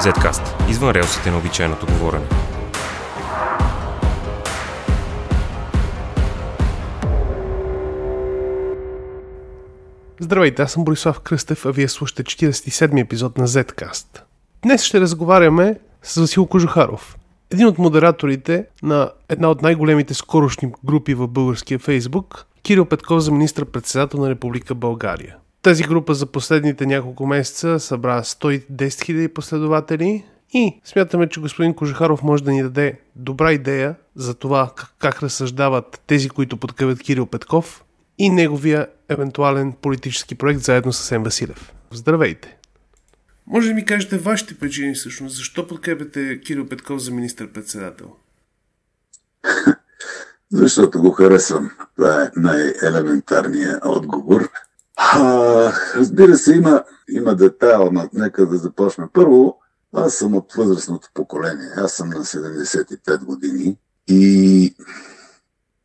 Zcast– 0.00 0.68
извън 0.70 0.90
релсите 0.90 1.30
на 1.30 1.38
обичайното 1.38 1.86
говорене. 1.86 2.24
Здравейте, 10.20 10.62
аз 10.62 10.72
съм 10.72 10.84
Борислав 10.84 11.20
Кръстев, 11.20 11.66
а 11.66 11.70
вие 11.72 11.88
слушате 11.88 12.24
47-ми 12.24 13.00
епизод 13.00 13.38
на 13.38 13.48
Zcast. 13.48 14.22
Днес 14.62 14.84
ще 14.84 15.00
разговаряме 15.00 15.78
с 16.02 16.20
Васил 16.20 16.46
Кожухаров, 16.46 17.16
един 17.50 17.66
от 17.66 17.78
модераторите 17.78 18.66
на 18.82 19.10
една 19.28 19.50
от 19.50 19.62
най-големите 19.62 20.14
скорошни 20.14 20.72
групи 20.84 21.14
в 21.14 21.28
българския 21.28 21.78
фейсбук, 21.78 22.46
Кирил 22.62 22.84
Петков 22.84 23.20
за 23.20 23.32
министр-председател 23.32 24.20
на 24.20 24.30
Република 24.30 24.74
България. 24.74 25.36
Тази 25.62 25.82
група 25.82 26.14
за 26.14 26.26
последните 26.26 26.86
няколко 26.86 27.26
месеца 27.26 27.80
събра 27.80 28.22
110 28.22 28.68
000 28.68 29.28
последователи 29.28 30.24
и 30.52 30.80
смятаме, 30.84 31.28
че 31.28 31.40
господин 31.40 31.74
Кожухаров 31.74 32.22
може 32.22 32.44
да 32.44 32.52
ни 32.52 32.62
даде 32.62 33.00
добра 33.16 33.52
идея 33.52 33.94
за 34.14 34.34
това 34.34 34.72
как 34.98 35.22
разсъждават 35.22 36.02
тези, 36.06 36.28
които 36.28 36.56
подкрепят 36.56 37.02
Кирил 37.02 37.26
Петков 37.26 37.84
и 38.18 38.30
неговия 38.30 38.86
евентуален 39.08 39.72
политически 39.72 40.34
проект 40.34 40.60
заедно 40.60 40.92
с 40.92 41.12
Ем 41.12 41.22
Василев. 41.22 41.72
Здравейте! 41.92 42.56
Може 43.46 43.68
да 43.68 43.74
ми 43.74 43.84
кажете 43.84 44.18
вашите 44.18 44.58
причини 44.58 44.94
всъщност? 44.94 45.36
Защо 45.36 45.66
подкрепяте 45.66 46.40
Кирил 46.40 46.68
Петков 46.68 46.98
за 46.98 47.10
министър-председател? 47.10 48.06
Защото 50.52 51.00
го 51.00 51.10
харесвам. 51.10 51.70
Това 51.96 52.22
е 52.22 52.30
най-елементарният 52.36 53.84
отговор. 53.84 54.48
А, 55.02 55.72
разбира 55.96 56.36
се, 56.36 56.54
има, 56.54 56.84
има 57.10 57.34
детайл, 57.34 57.88
но 57.92 58.08
нека 58.12 58.46
да 58.46 58.56
започна. 58.56 59.08
Първо, 59.12 59.58
аз 59.92 60.14
съм 60.14 60.34
от 60.34 60.52
възрастното 60.52 61.08
поколение. 61.14 61.70
Аз 61.76 61.92
съм 61.92 62.08
на 62.08 62.24
75 62.24 63.24
години 63.24 63.76
и 64.08 64.74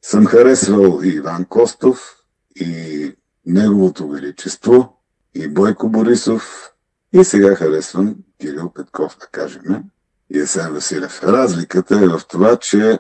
съм 0.02 0.26
харесвал 0.26 1.00
и 1.04 1.08
Иван 1.08 1.46
Костов, 1.46 2.16
и 2.56 3.16
Неговото 3.46 4.08
Величество, 4.08 5.02
и 5.36 5.48
Бойко 5.48 5.90
Борисов, 5.90 6.72
и 7.14 7.24
сега 7.24 7.56
харесвам 7.56 8.16
Кирил 8.42 8.70
Петков, 8.70 9.18
да 9.20 9.28
кажем, 9.28 9.84
и 10.30 10.40
Есен 10.40 10.74
Василев. 10.74 11.24
Разликата 11.24 11.96
е 11.96 12.08
в 12.08 12.22
това, 12.30 12.58
че 12.58 13.00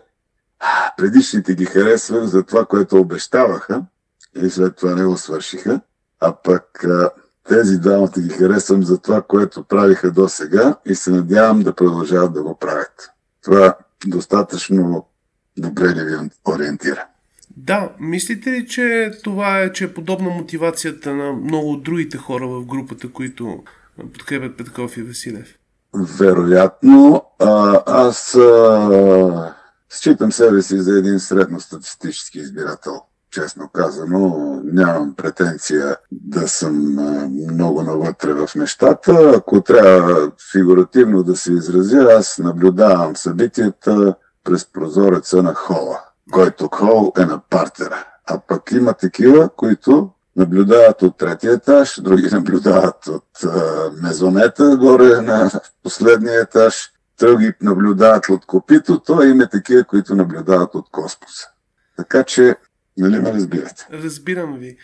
предишните 0.97 1.55
ги 1.55 1.66
харесвах 1.66 2.23
за 2.23 2.44
това, 2.44 2.66
което 2.66 2.97
обещаваха 2.97 3.81
и 4.44 4.50
след 4.50 4.75
това 4.75 4.95
не 4.95 5.05
го 5.05 5.17
свършиха, 5.17 5.81
а 6.26 6.34
пък 6.44 6.86
тези 7.50 7.80
двамата 7.80 8.12
ги 8.20 8.30
харесвам 8.30 8.84
за 8.84 8.98
това, 8.98 9.22
което 9.22 9.64
правиха 9.64 10.12
до 10.12 10.30
сега 10.30 10.76
и 10.86 10.95
се 10.95 11.12
надявам 11.12 11.59
да 11.64 11.76
продължават 11.76 12.34
да 12.34 12.44
го 12.44 12.58
правят. 12.59 13.09
Това 13.44 13.78
достатъчно 14.06 15.06
добре 15.58 15.88
ли 15.96 16.03
ви 16.03 16.30
ориентира? 16.46 17.06
Да, 17.58 17.90
мислите 18.00 18.52
ли, 18.52 18.68
че 18.68 19.12
това 19.23 19.59
е, 19.59 19.73
че 19.73 19.84
е 19.84 19.94
подобна 19.94 20.30
мотивацията 20.30 21.16
на 21.16 21.34
много 21.34 21.72
от 21.72 21.84
другите 21.84 22.18
хора 22.18 22.48
в 22.48 22.66
групата, 22.66 23.12
които 23.12 23.64
подкрепят 24.14 24.58
Петков 24.58 24.98
и 24.98 25.03
Василев? 25.03 25.56
Вероятно. 26.20 27.26
А, 27.40 27.84
аз 27.86 28.36
а, 28.36 29.56
считам 29.90 30.31
себе 30.31 30.62
си 30.62 30.81
за 30.81 30.98
един 30.98 31.20
средностатистически 31.20 32.40
избирател 32.40 33.02
честно 33.36 33.69
казано, 33.73 34.61
нямам 34.64 35.16
претенция 35.16 35.97
да 36.11 36.47
съм 36.47 36.75
много 37.52 37.83
навътре 37.83 38.33
в 38.33 38.50
нещата. 38.55 39.33
Ако 39.38 39.61
трябва 39.61 40.31
фигуративно 40.52 41.23
да 41.23 41.36
се 41.36 41.53
изразя, 41.53 42.08
аз 42.17 42.38
наблюдавам 42.39 43.16
събитията 43.16 44.16
през 44.44 44.66
прозореца 44.66 45.44
на 45.44 45.53
хола, 45.53 46.00
който 46.31 46.69
хол 46.73 47.12
е 47.18 47.25
на 47.25 47.41
партера. 47.50 48.06
А 48.25 48.40
пък 48.47 48.72
има 48.72 48.94
такива, 48.94 49.50
които 49.50 50.09
наблюдават 50.35 51.02
от 51.02 51.17
третия 51.17 51.53
етаж, 51.53 52.02
други 52.02 52.29
наблюдават 52.31 53.07
от 53.07 53.44
а, 53.44 53.91
мезонета 54.03 54.78
горе 54.78 55.22
на 55.22 55.52
последния 55.84 56.41
етаж, 56.41 56.91
други 57.19 57.53
наблюдават 57.62 58.29
от 58.29 58.46
копитото, 58.46 59.17
а 59.22 59.25
има 59.25 59.47
такива, 59.47 59.84
които 59.84 60.16
наблюдават 60.16 60.75
от 60.75 60.85
космоса. 60.91 61.47
Така 61.97 62.23
че 62.23 62.56
Нали 62.97 63.19
ме 63.19 63.33
разбирате? 63.33 63.88
Разбирам 63.91 64.57
ви. 64.57 64.78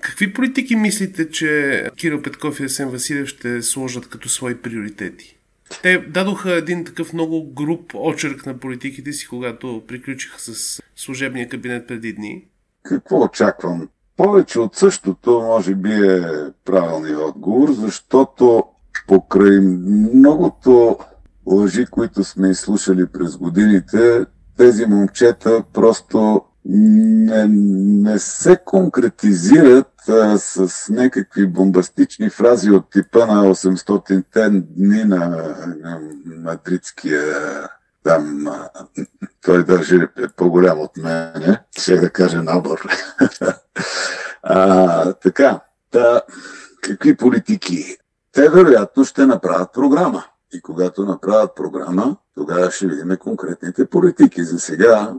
Какви 0.00 0.32
политики 0.32 0.76
мислите, 0.76 1.30
че 1.30 1.90
Кирил 1.96 2.22
Петков 2.22 2.60
и 2.60 2.64
Асен 2.64 2.88
Василев 2.88 3.28
ще 3.28 3.62
сложат 3.62 4.08
като 4.08 4.28
свои 4.28 4.54
приоритети? 4.54 5.38
Те 5.82 5.98
дадоха 5.98 6.52
един 6.52 6.84
такъв 6.84 7.12
много 7.12 7.52
груп 7.54 7.92
очерк 7.94 8.46
на 8.46 8.58
политиките 8.58 9.12
си, 9.12 9.28
когато 9.28 9.82
приключиха 9.88 10.40
с 10.40 10.82
служебния 10.96 11.48
кабинет 11.48 11.88
преди 11.88 12.12
дни. 12.12 12.44
Какво 12.82 13.22
очаквам? 13.22 13.88
Повече 14.16 14.60
от 14.60 14.76
същото 14.76 15.30
може 15.30 15.74
би 15.74 15.92
е 15.92 16.22
правилният 16.64 17.20
отговор, 17.20 17.72
защото 17.72 18.64
покрай 19.08 19.60
многото 19.60 20.98
лъжи, 21.46 21.86
които 21.86 22.24
сме 22.24 22.50
изслушали 22.50 23.06
през 23.06 23.36
годините, 23.36 24.24
тези 24.56 24.86
момчета 24.86 25.64
просто 25.72 26.42
не, 26.68 27.46
не 27.48 28.18
се 28.18 28.56
конкретизират 28.64 30.08
а, 30.08 30.38
с 30.38 30.88
някакви 30.88 31.46
бомбастични 31.46 32.30
фрази 32.30 32.70
от 32.70 32.90
типа 32.90 33.26
на 33.26 33.54
800-те 33.54 34.50
дни 34.50 35.04
на, 35.04 35.28
на 35.82 36.00
мадридския 36.26 37.22
там, 38.06 38.46
а, 38.46 38.68
той 39.44 39.64
даже 39.64 39.96
е 39.96 40.28
по-голям 40.36 40.80
от 40.80 40.96
мене, 40.96 41.62
ще 41.78 41.96
да 41.96 42.10
кажа 42.10 42.42
набор. 42.42 42.80
а, 44.42 45.12
така, 45.12 45.60
та, 45.90 46.22
какви 46.80 47.16
политики? 47.16 47.96
Те 48.32 48.48
вероятно 48.48 49.04
ще 49.04 49.26
направят 49.26 49.72
програма. 49.72 50.24
И 50.54 50.60
когато 50.60 51.04
направят 51.04 51.54
програма, 51.56 52.16
тогава 52.34 52.70
ще 52.70 52.86
видим 52.86 53.16
конкретните 53.16 53.86
политики. 53.86 54.44
За 54.44 54.60
сега 54.60 55.14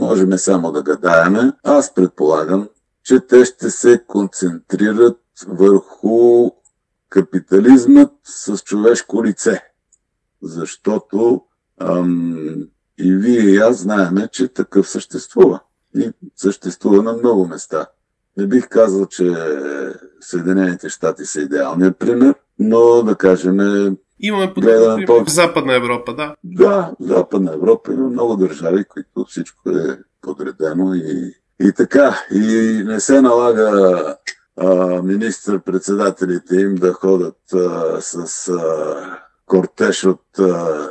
можем 0.00 0.38
само 0.38 0.72
да 0.72 0.82
гадаеме. 0.82 1.52
Аз 1.64 1.94
предполагам, 1.94 2.68
че 3.04 3.20
те 3.20 3.44
ще 3.44 3.70
се 3.70 4.04
концентрират 4.06 5.20
върху 5.48 6.50
капитализмът 7.08 8.12
с 8.24 8.58
човешко 8.58 9.24
лице. 9.24 9.62
Защото 10.42 11.42
ам, 11.80 12.68
и 12.98 13.14
вие 13.14 13.40
и 13.40 13.56
аз 13.56 13.78
знаеме, 13.78 14.28
че 14.32 14.48
такъв 14.48 14.88
съществува. 14.88 15.60
И 15.96 16.12
съществува 16.36 17.02
на 17.02 17.12
много 17.12 17.46
места. 17.46 17.86
Не 18.36 18.46
бих 18.46 18.68
казал, 18.68 19.06
че 19.06 19.34
Съединените 20.20 20.88
щати 20.88 21.24
са 21.24 21.40
идеалният 21.40 21.98
пример, 21.98 22.34
но 22.58 23.02
да 23.02 23.14
кажем 23.14 23.56
Имаме 24.22 24.54
подобно 24.54 25.06
по... 25.06 25.24
в 25.24 25.28
Западна 25.28 25.74
Европа, 25.74 26.14
да. 26.14 26.34
Да, 26.44 26.92
в 27.00 27.04
Западна 27.04 27.52
Европа 27.52 27.92
има 27.92 28.08
много 28.08 28.36
държави, 28.36 28.84
които 28.84 29.24
всичко 29.28 29.70
е 29.70 29.98
подредено 30.22 30.94
и, 30.94 31.34
и 31.60 31.72
така. 31.72 32.24
И 32.32 32.82
не 32.86 33.00
се 33.00 33.20
налага 33.20 34.16
министър-председателите 35.02 36.56
им 36.56 36.74
да 36.74 36.92
ходят 36.92 37.52
а, 37.54 38.00
с 38.00 38.48
а, 38.48 39.18
кортеж 39.46 40.04
от 40.04 40.38
а, 40.38 40.42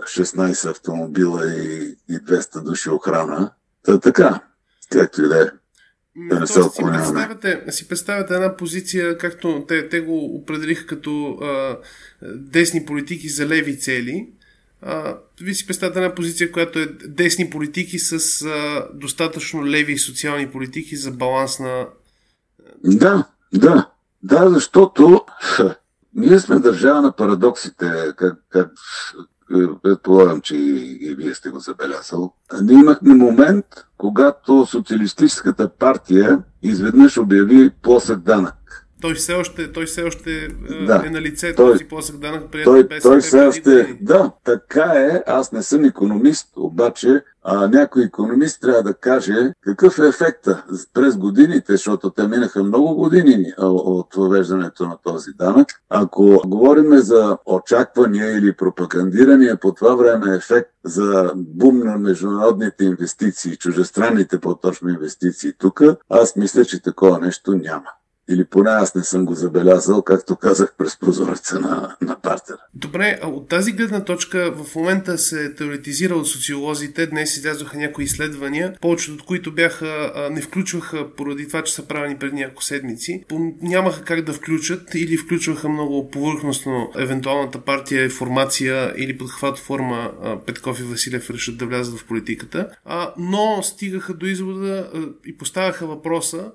16 0.01 0.69
автомобила 0.69 1.45
и, 1.47 1.97
и 2.09 2.13
200 2.13 2.63
души 2.63 2.89
охрана. 2.89 3.51
Та 3.83 3.99
така, 3.99 4.39
както 4.91 5.21
и 5.21 5.27
да 5.27 5.43
е 5.43 5.47
да 6.39 6.47
си 6.47 6.59
представяте, 6.83 7.63
си 7.69 7.87
представяте 7.87 8.33
една 8.33 8.57
позиция, 8.57 9.17
както 9.17 9.65
те, 9.67 9.89
те 9.89 9.99
го 9.99 10.35
определиха 10.35 10.85
като 10.85 11.29
а, 11.31 11.77
десни 12.35 12.85
политики 12.85 13.29
за 13.29 13.47
леви 13.47 13.79
цели. 13.79 14.29
А, 14.81 15.17
вие 15.41 15.53
си 15.53 15.67
представяте 15.67 15.99
една 15.99 16.15
позиция, 16.15 16.51
която 16.51 16.79
е 16.79 16.85
десни 17.07 17.49
политики 17.49 17.99
с 17.99 18.41
а, 18.45 18.87
достатъчно 18.93 19.65
леви 19.65 19.97
социални 19.97 20.47
политики 20.51 20.95
за 20.95 21.11
баланс 21.11 21.59
на... 21.59 21.87
Да, 22.83 23.27
да. 23.53 23.89
Да, 24.23 24.49
защото 24.49 25.25
ние 26.15 26.39
сме 26.39 26.59
държава 26.59 27.01
на 27.01 27.15
парадоксите, 27.15 27.91
как, 28.17 28.39
как 28.49 28.71
предполагам, 29.83 30.41
че 30.41 30.55
и, 30.55 31.15
вие 31.17 31.33
сте 31.33 31.49
го 31.49 31.59
забелязал. 31.59 32.33
Ние 32.61 32.79
имахме 32.79 33.13
момент, 33.13 33.65
когато 33.97 34.65
Социалистическата 34.65 35.69
партия 35.69 36.43
изведнъж 36.61 37.17
обяви 37.17 37.69
плосък 37.81 38.19
данък. 38.19 38.55
Той 39.01 39.13
все 39.13 39.33
още, 39.33 39.71
той 39.71 39.85
все 39.85 40.03
още 40.03 40.47
Да. 40.87 41.03
е 41.05 41.09
на 41.09 41.21
лице, 41.21 41.53
Той- 41.55 41.71
този 41.71 41.85
плосък 41.85 42.17
данък 42.17 42.51
прият 42.51 42.65
Той, 42.65 42.83
БСП 42.83 43.09
той 43.09 43.21
все 43.21 43.39
още. 43.39 43.61
години. 43.61 43.97
Да, 44.01 44.31
така 44.43 44.83
е. 44.83 45.23
Аз 45.27 45.51
не 45.51 45.63
съм 45.63 45.85
економист, 45.85 46.47
обаче 46.55 47.21
а, 47.43 47.67
някой 47.67 48.03
економист 48.03 48.61
трябва 48.61 48.83
да 48.83 48.93
каже 48.93 49.53
какъв 49.61 49.99
е 49.99 50.07
ефекта 50.07 50.63
през 50.93 51.17
годините, 51.17 51.71
защото 51.71 52.09
те 52.09 52.27
минаха 52.27 52.63
много 52.63 52.95
години 52.95 53.53
от 53.57 54.15
въвеждането 54.15 54.83
на 54.87 54.97
този 55.03 55.31
данък. 55.31 55.67
Ако 55.89 56.41
говорим 56.47 56.97
за 56.97 57.37
очаквания 57.45 58.37
или 58.37 58.53
пропагандирания 58.53 59.57
по 59.57 59.73
това 59.73 59.95
време 59.95 60.35
ефект 60.35 60.69
за 60.85 61.31
бум 61.35 61.79
на 61.79 61.97
международните 61.97 62.85
инвестиции, 62.85 63.55
чужестранните 63.57 64.39
по-точно 64.39 64.89
инвестиции 64.89 65.53
тук, 65.57 65.81
аз 66.09 66.35
мисля, 66.35 66.65
че 66.65 66.81
такова 66.81 67.19
нещо 67.19 67.51
няма. 67.55 67.87
Или 68.29 68.45
поне 68.45 68.69
аз 68.69 68.95
не 68.95 69.03
съм 69.03 69.25
го 69.25 69.33
забелязал, 69.33 70.01
както 70.01 70.35
казах 70.35 70.73
през 70.77 70.99
прозореца 70.99 71.59
на, 71.59 71.95
на 72.01 72.19
партера. 72.21 72.57
Добре, 72.73 73.19
а 73.21 73.27
от 73.27 73.49
тази 73.49 73.71
гледна 73.71 74.03
точка 74.03 74.53
в 74.63 74.75
момента 74.75 75.17
се 75.17 75.53
теоретизира 75.53 76.15
от 76.15 76.27
социолозите. 76.27 77.07
Днес 77.07 77.37
излязоха 77.37 77.77
някои 77.77 78.03
изследвания, 78.03 78.75
повечето 78.81 79.13
от 79.13 79.21
които 79.21 79.51
бяха, 79.51 80.11
а, 80.15 80.29
не 80.29 80.41
включваха 80.41 81.15
поради 81.15 81.47
това, 81.47 81.63
че 81.63 81.73
са 81.73 81.87
правени 81.87 82.17
преди 82.17 82.35
няколко 82.35 82.63
седмици. 82.63 83.23
Нямаха 83.61 84.03
как 84.03 84.21
да 84.21 84.33
включат 84.33 84.95
или 84.95 85.17
включваха 85.17 85.69
много 85.69 86.09
повърхностно 86.09 86.91
евентуалната 86.97 87.61
партия 87.61 88.05
и 88.05 88.09
формация 88.09 88.93
или 88.97 89.17
под 89.17 89.29
каквато 89.29 89.61
форма 89.61 90.11
а, 90.23 90.39
Петков 90.39 90.79
и 90.79 90.83
Василев 90.83 91.29
решат 91.29 91.57
да 91.57 91.65
влязат 91.65 91.99
в 91.99 92.05
политиката. 92.05 92.69
А, 92.85 93.13
но 93.17 93.63
стигаха 93.63 94.13
до 94.13 94.25
извода 94.25 94.89
а, 94.93 94.99
и 95.25 95.37
поставяха 95.37 95.87
въпроса 95.87 96.51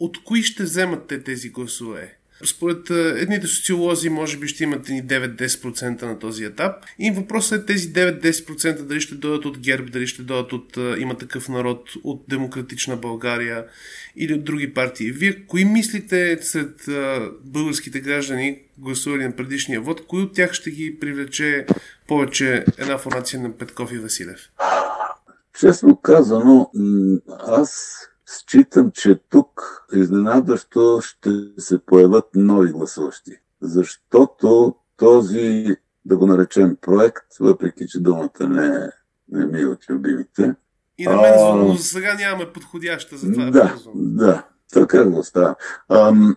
от 0.00 0.24
кои 0.24 0.42
ще 0.42 0.62
вземат 0.62 1.06
те 1.06 1.22
тези 1.22 1.50
гласове? 1.50 2.16
Според 2.44 2.90
едните 2.90 3.46
социолози, 3.46 4.10
може 4.10 4.38
би 4.38 4.48
ще 4.48 4.64
имат 4.64 4.88
ни 4.88 5.04
9-10% 5.04 6.02
на 6.02 6.18
този 6.18 6.44
етап. 6.44 6.84
И 6.98 7.10
въпросът 7.10 7.62
е 7.62 7.66
тези 7.66 7.92
9-10% 7.92 8.82
дали 8.82 9.00
ще 9.00 9.14
дойдат 9.14 9.44
от 9.44 9.58
ГЕРБ, 9.58 9.90
дали 9.90 10.06
ще 10.06 10.22
дойдат 10.22 10.52
от 10.52 10.76
има 10.98 11.18
такъв 11.18 11.48
народ, 11.48 11.88
от 12.04 12.24
Демократична 12.28 12.96
България 12.96 13.64
или 14.16 14.34
от 14.34 14.44
други 14.44 14.74
партии. 14.74 15.12
Вие 15.12 15.46
кои 15.46 15.64
мислите 15.64 16.38
сред 16.40 16.88
българските 17.44 18.00
граждани, 18.00 18.62
гласували 18.78 19.24
на 19.24 19.36
предишния 19.36 19.80
вод, 19.80 20.06
кои 20.06 20.22
от 20.22 20.34
тях 20.34 20.52
ще 20.52 20.70
ги 20.70 20.98
привлече 21.00 21.66
повече 22.08 22.64
една 22.78 22.98
формация 22.98 23.40
на 23.40 23.56
Петков 23.56 23.92
и 23.92 23.98
Василев? 23.98 24.40
Честно 25.60 25.96
казано, 25.96 26.70
аз 27.38 27.98
считам, 28.26 28.90
че 28.90 29.20
тук 29.30 29.86
изненадващо 29.94 31.00
ще 31.02 31.30
се 31.58 31.78
появят 31.78 32.24
нови 32.34 32.72
гласуващи. 32.72 33.32
Защото 33.60 34.74
този, 34.96 35.76
да 36.04 36.16
го 36.16 36.26
наречем 36.26 36.76
проект, 36.80 37.26
въпреки 37.40 37.88
че 37.88 38.00
думата 38.00 38.30
не, 38.40 38.66
е- 38.66 38.88
не 39.28 39.46
ми 39.46 39.60
е 39.60 39.66
от 39.66 39.90
любимите, 39.90 40.54
И 40.98 41.04
на 41.06 41.16
мен, 41.16 41.34
А. 41.38 41.76
за 41.76 41.82
сега 41.82 42.14
нямаме 42.14 42.52
подходяща 42.52 43.16
за 43.16 43.32
това. 43.32 43.50
да, 43.50 43.74
да, 43.94 44.44
така 44.72 45.04
го 45.04 45.22
става. 45.22 45.54
Ам, 45.88 46.36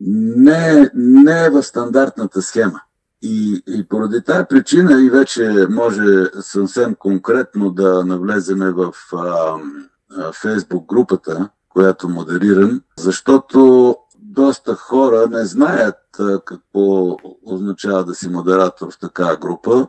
не, 0.00 0.90
не 0.94 1.44
е 1.46 1.50
в 1.50 1.62
стандартната 1.62 2.42
схема. 2.42 2.80
И, 3.22 3.62
и 3.68 3.88
поради 3.88 4.22
тази 4.22 4.44
причина 4.50 5.02
и 5.02 5.10
вече 5.10 5.66
може 5.70 6.24
съвсем 6.40 6.94
конкретно 6.94 7.70
да 7.70 8.04
навлеземе 8.04 8.70
в 8.70 8.92
ам, 9.12 9.88
Фейсбук 10.32 10.88
групата, 10.88 11.50
която 11.68 12.08
модерирам, 12.08 12.82
защото 12.98 13.96
доста 14.18 14.74
хора 14.74 15.26
не 15.30 15.44
знаят 15.44 15.96
какво 16.44 17.16
означава 17.42 18.04
да 18.04 18.14
си 18.14 18.28
модератор 18.28 18.92
в 18.92 18.98
такава 18.98 19.36
група. 19.36 19.88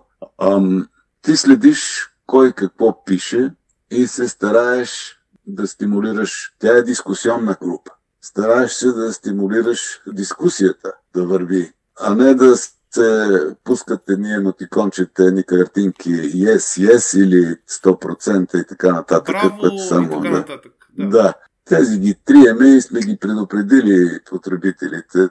Ти 1.22 1.38
следиш 1.38 2.10
кой 2.26 2.52
какво 2.52 3.04
пише 3.04 3.54
и 3.92 4.08
се 4.08 4.28
стараеш 4.28 5.20
да 5.48 5.68
стимулираш. 5.68 6.56
Тя 6.60 6.78
е 6.78 6.84
дискусионна 6.84 7.58
група. 7.62 7.92
Стараеш 8.22 8.72
се 8.72 8.92
да 8.92 9.14
стимулираш 9.14 10.02
дискусията 10.08 10.94
да 11.14 11.26
върви, 11.26 11.74
а 12.00 12.16
не 12.16 12.34
да 12.34 12.56
пускат 13.64 14.10
едни 14.10 14.34
емотикончета, 14.34 15.24
едни 15.24 15.44
картинки 15.44 16.10
yes, 16.10 16.58
yes 16.58 17.20
или 17.20 17.58
100% 17.84 18.64
и 18.64 18.68
така 18.68 18.94
нататък. 18.94 19.36
Браво 19.36 19.58
което 19.60 19.76
и 19.76 19.80
само, 19.80 20.10
така 20.10 20.30
да. 20.30 20.38
нататък. 20.38 20.72
Да. 20.98 21.08
да. 21.08 21.34
Тези 21.66 22.00
ги 22.00 22.16
триеме 22.26 22.68
и 22.68 22.82
сме 22.82 23.00
ги 23.00 23.18
предупредили 23.18 24.20
потребителите, 24.30 25.30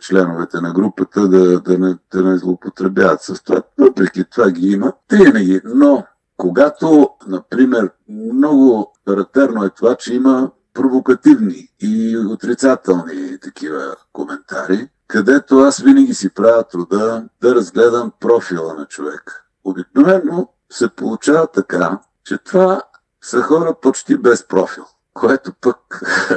членовете 0.00 0.60
на 0.60 0.72
групата 0.72 1.28
да, 1.28 1.60
да, 1.60 1.78
не, 1.78 1.96
да 2.12 2.22
не 2.22 2.38
злоупотребяват 2.38 3.22
с 3.22 3.42
това. 3.42 3.62
Въпреки 3.78 4.24
това 4.24 4.50
ги 4.50 4.68
има. 4.68 4.92
Триеме 5.08 5.44
ги. 5.44 5.60
Но 5.64 6.04
когато, 6.36 7.10
например, 7.26 7.90
много 8.08 8.92
характерно 9.08 9.64
е 9.64 9.70
това, 9.70 9.94
че 9.94 10.14
има 10.14 10.50
провокативни 10.74 11.68
и 11.80 12.16
отрицателни 12.16 13.38
такива 13.40 13.96
коментари, 14.12 14.88
където 15.12 15.58
аз 15.58 15.78
винаги 15.78 16.14
си 16.14 16.34
правя 16.34 16.64
труда 16.64 17.24
да 17.42 17.54
разгледам 17.54 18.12
профила 18.20 18.74
на 18.74 18.86
човек. 18.86 19.44
Обикновено 19.64 20.48
се 20.70 20.88
получава 20.88 21.46
така, 21.46 21.98
че 22.24 22.38
това 22.38 22.82
са 23.22 23.42
хора 23.42 23.74
почти 23.82 24.16
без 24.16 24.48
профил, 24.48 24.84
което 25.14 25.52
пък, 25.60 25.76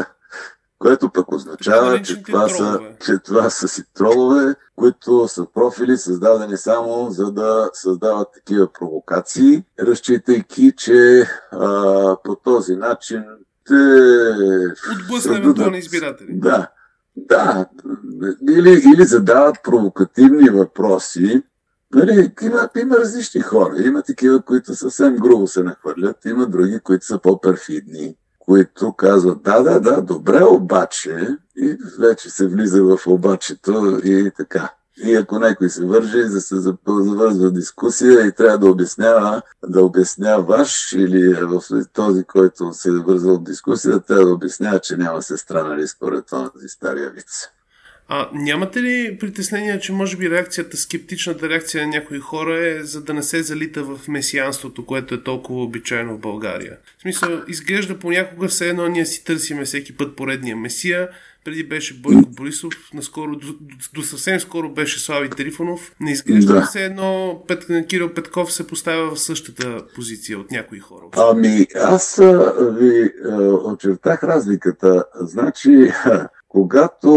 което 0.80 1.10
пък 1.10 1.31
означава, 1.31 2.01
че 2.01 2.24
това, 2.24 2.50
са, 2.50 2.80
че 3.06 3.18
това 3.18 3.50
са 3.50 3.68
си 3.68 3.83
тролове, 3.94 4.56
които 4.75 5.27
са 5.27 5.45
профили 5.54 5.98
създадени 5.98 6.57
само 6.57 7.12
за 7.12 7.31
да 7.31 7.69
създават 7.74 8.27
такива 8.33 8.74
провокации, 8.74 9.63
разчитайки, 9.80 10.74
че 10.77 11.27
а, 11.51 12.18
по 12.24 12.36
този 12.36 12.75
начин 12.75 13.24
те 13.68 13.74
Отблъсна 13.74 15.22
създадат- 15.22 15.38
евентуални 15.38 15.77
избиратели. 15.77 16.39
да, 16.39 16.68
да. 17.18 17.66
Или, 18.50 18.82
или 18.94 19.06
задават 19.06 19.56
провокативни 19.64 20.50
въпроси. 20.50 21.44
Нали, 21.94 22.34
има, 22.42 22.70
има 22.78 22.98
различни 22.98 23.42
хора. 23.42 23.76
Има 23.86 24.02
такива, 24.02 24.42
които 24.42 24.76
съвсем 24.76 25.16
грубо 25.16 25.48
се 25.48 25.64
нахвърлят. 25.64 26.26
Има 26.26 26.48
други, 26.48 26.80
които 26.80 27.06
са 27.06 27.20
по-перфидни, 27.20 28.16
които 28.40 28.94
казват 28.94 29.44
да, 29.44 29.62
да, 29.62 29.80
да, 29.80 30.02
добре, 30.02 30.44
обаче. 30.44 31.38
И 31.58 31.78
вече 32.00 32.30
се 32.30 32.48
влиза 32.48 32.84
в 32.84 33.08
обачето 33.08 34.02
и 34.04 34.32
така. 34.38 34.74
И 35.04 35.16
ако 35.16 35.40
някой 35.40 35.70
се 35.70 35.86
вържи, 35.86 36.24
да 36.24 36.42
се 36.42 36.56
завързва 36.88 37.52
дискусия 37.52 38.28
и 38.28 38.32
трябва 38.32 38.58
да 38.58 38.70
обяснява, 38.70 39.42
да 39.68 39.84
обясняваш 39.84 40.92
или 40.94 41.34
в 41.34 41.62
този, 41.94 42.24
който 42.24 42.74
се 42.74 42.90
е 42.90 42.92
вързал 42.92 43.36
в 43.36 43.44
дискусия, 43.44 44.00
трябва 44.00 44.26
да 44.26 44.34
обяснява, 44.34 44.80
че 44.80 44.98
няма 44.98 45.22
сестра, 45.22 45.64
нали, 45.64 45.88
според 45.88 46.26
този 46.26 46.68
стария 46.68 47.10
виц. 47.10 47.55
А 48.07 48.30
нямате 48.34 48.81
ли 48.81 49.18
притеснение, 49.19 49.80
че 49.80 49.94
може 49.94 50.18
би 50.18 50.30
реакцията, 50.30 50.77
скептичната 50.77 51.50
реакция 51.50 51.84
на 51.84 51.89
някои 51.89 52.20
хора 52.20 52.68
е 52.68 52.84
за 52.84 53.01
да 53.03 53.13
не 53.13 53.24
се 53.24 53.44
залита 53.44 53.84
в 53.84 54.08
месианството, 54.08 54.86
което 54.86 55.15
е 55.15 55.24
толкова 55.24 55.63
обичайно 55.63 56.15
в 56.15 56.20
България? 56.20 56.77
В 56.98 57.01
смисъл, 57.01 57.41
изглежда 57.48 58.00
понякога 58.00 58.48
все 58.48 58.70
едно 58.70 58.88
ние 58.88 59.06
си 59.06 59.24
търсиме 59.24 59.65
всеки 59.65 59.98
път 59.98 60.15
поредния 60.15 60.56
месия. 60.56 61.10
Преди 61.46 61.63
беше 61.63 61.94
Бойко 61.94 62.30
Борисов, 62.30 62.74
наскоро, 62.94 63.36
до, 63.36 63.56
до, 63.94 64.03
съвсем 64.03 64.39
скоро 64.39 64.70
беше 64.70 65.00
Слави 65.00 65.30
Трифонов. 65.30 65.91
Не 66.00 66.12
изглежда 66.12 66.53
Да. 66.53 66.62
все 66.62 66.86
едно 66.86 67.41
Пет, 67.48 67.68
Кирил 67.88 68.13
Петков 68.13 68.53
се 68.53 68.68
поставя 68.68 69.15
в 69.15 69.20
същата 69.20 69.82
позиция 69.96 70.39
от 70.39 70.51
някои 70.51 70.80
хора. 70.80 71.03
Ами, 71.18 71.68
аз 71.75 72.22
ви 72.80 73.12
очертах 73.65 74.24
разликата. 74.24 75.06
Значи, 75.22 75.70
когато 76.56 77.12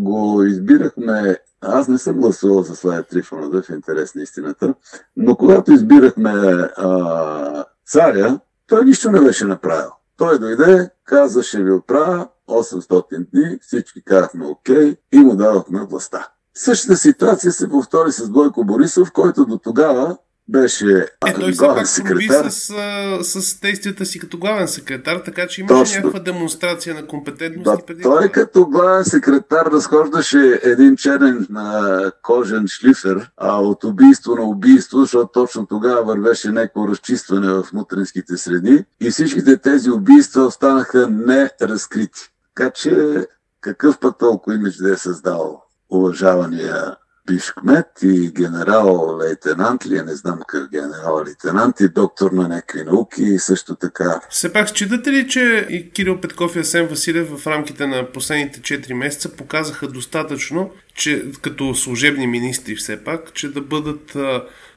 го 0.00 0.42
избирахме, 0.42 1.38
аз 1.60 1.88
не 1.88 1.98
съм 1.98 2.16
гласувал 2.16 2.62
за 2.62 2.76
Славя 2.76 3.02
Трифонов, 3.02 3.64
в 3.64 3.70
интерес 3.70 4.14
на 4.14 4.22
истината, 4.22 4.74
но 5.16 5.36
когато 5.36 5.72
избирахме 5.72 6.30
а, 6.76 7.64
царя, 7.86 8.40
той 8.66 8.84
нищо 8.84 9.10
не 9.10 9.20
беше 9.20 9.44
направил. 9.44 9.90
Той 10.16 10.38
дойде, 10.38 10.90
каза, 11.04 11.42
ще 11.42 11.62
ви 11.62 11.72
оправя 11.72 12.28
800 12.48 13.26
дни, 13.32 13.58
всички 13.60 14.04
казахме 14.04 14.46
окей 14.46 14.96
и 15.12 15.18
му 15.18 15.36
дадохме 15.36 15.86
властта. 15.90 16.28
Същата 16.54 16.96
ситуация 16.96 17.52
се 17.52 17.68
повтори 17.68 18.12
с 18.12 18.30
Бойко 18.30 18.64
Борисов, 18.64 19.12
който 19.12 19.44
до 19.44 19.58
тогава 19.58 20.16
беше 20.48 21.06
Е, 21.26 21.34
той 21.34 21.52
главен 21.52 21.86
секретар. 21.86 22.50
с, 22.50 22.70
а, 22.70 23.24
с 23.24 23.60
действията 23.60 24.06
си 24.06 24.18
като 24.18 24.38
главен 24.38 24.68
секретар, 24.68 25.16
така 25.16 25.46
че 25.46 25.60
имаше 25.60 25.74
Точно. 25.74 25.96
някаква 25.96 26.20
демонстрация 26.20 26.94
на 26.94 27.06
компетентност 27.06 27.78
Да, 27.78 27.86
преди 27.86 28.02
той 28.02 28.28
като 28.28 28.66
главен 28.66 29.04
секретар 29.04 29.66
разхождаше 29.66 30.60
един 30.62 30.96
черен 30.96 31.46
а, 31.56 32.10
кожен 32.22 32.68
шлифер 32.68 33.30
а, 33.36 33.60
от 33.60 33.84
убийство 33.84 34.34
на 34.34 34.42
убийство, 34.42 35.00
защото 35.00 35.30
точно 35.32 35.66
тогава 35.66 36.04
вървеше 36.04 36.48
някакво 36.48 36.88
разчистване 36.88 37.52
в 37.52 37.64
мутринските 37.72 38.36
среди 38.36 38.84
и 39.00 39.10
всичките 39.10 39.56
тези 39.56 39.90
убийства 39.90 40.42
останаха 40.42 41.08
неразкрити. 41.08 42.20
Така 42.54 42.70
че 42.70 43.26
какъв 43.60 43.98
пък 43.98 44.18
толкова 44.18 44.56
имидж 44.56 44.76
да 44.76 44.92
е 44.92 44.96
създал 44.96 45.62
уважавания 45.90 46.96
бивш 47.26 47.52
кмет 47.52 47.86
и 48.02 48.32
генерал-лейтенант 48.32 49.86
ли, 49.86 50.02
не 50.02 50.14
знам 50.14 50.38
как 50.46 50.70
генерал-лейтенант 50.70 51.80
и 51.80 51.88
доктор 51.88 52.30
на 52.30 52.48
някакви 52.48 52.84
науки 52.84 53.22
и 53.22 53.38
също 53.38 53.74
така. 53.74 54.20
Все 54.30 54.52
пак 54.52 54.68
считате 54.68 55.12
ли, 55.12 55.28
че 55.28 55.66
и 55.70 55.90
Кирил 55.90 56.20
Петков 56.20 56.56
и 56.56 56.58
Асен 56.58 56.86
Василев 56.86 57.38
в 57.38 57.46
рамките 57.46 57.86
на 57.86 58.12
последните 58.12 58.60
4 58.60 58.92
месеца 58.92 59.28
показаха 59.36 59.88
достатъчно, 59.88 60.70
че 60.94 61.32
като 61.42 61.74
служебни 61.74 62.26
министри 62.26 62.74
все 62.74 63.04
пак, 63.04 63.34
че 63.34 63.52
да 63.52 63.60
бъдат 63.60 64.16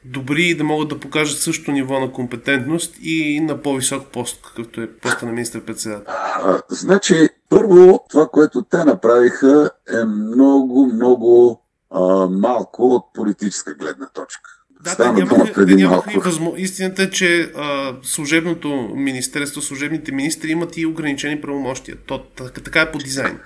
добри 0.06 0.44
и 0.44 0.58
да 0.58 0.63
могат 0.63 0.89
да 0.89 1.00
покажат 1.00 1.39
също 1.39 1.72
ниво 1.72 2.00
на 2.00 2.12
компетентност 2.12 2.96
и 3.01 3.39
на 3.39 3.62
по-висок 3.62 4.08
пост, 4.08 4.42
какъвто 4.48 4.82
е 4.82 4.92
поста 4.92 5.25
на 5.25 5.32
министър-председател? 5.32 6.13
Значи, 6.70 7.30
първо, 7.50 8.06
това, 8.10 8.27
което 8.27 8.62
те 8.62 8.84
направиха 8.84 9.70
е 10.01 10.06
много, 10.06 10.86
много 10.94 11.62
а, 11.91 12.27
малко 12.27 12.88
от 12.88 13.13
политическа 13.13 13.74
гледна 13.74 14.08
точка. 14.13 14.50
Да, 14.82 14.96
те 14.96 15.12
нямаха, 15.12 15.53
те 15.53 15.75
нямаха 15.75 16.13
и 16.13 16.17
възмо... 16.17 16.53
Истината 16.58 17.03
е, 17.03 17.10
че 17.10 17.51
а, 17.56 17.96
служебното 18.03 18.70
министерство, 18.96 19.62
служебните 19.62 20.12
министри 20.12 20.51
имат 20.51 20.77
и 20.77 20.86
ограничени 20.86 21.41
правомощия. 21.41 21.98
То, 22.08 22.24
така 22.63 22.82
е 22.82 22.91
по 22.91 22.98
дизайн. 22.98 23.39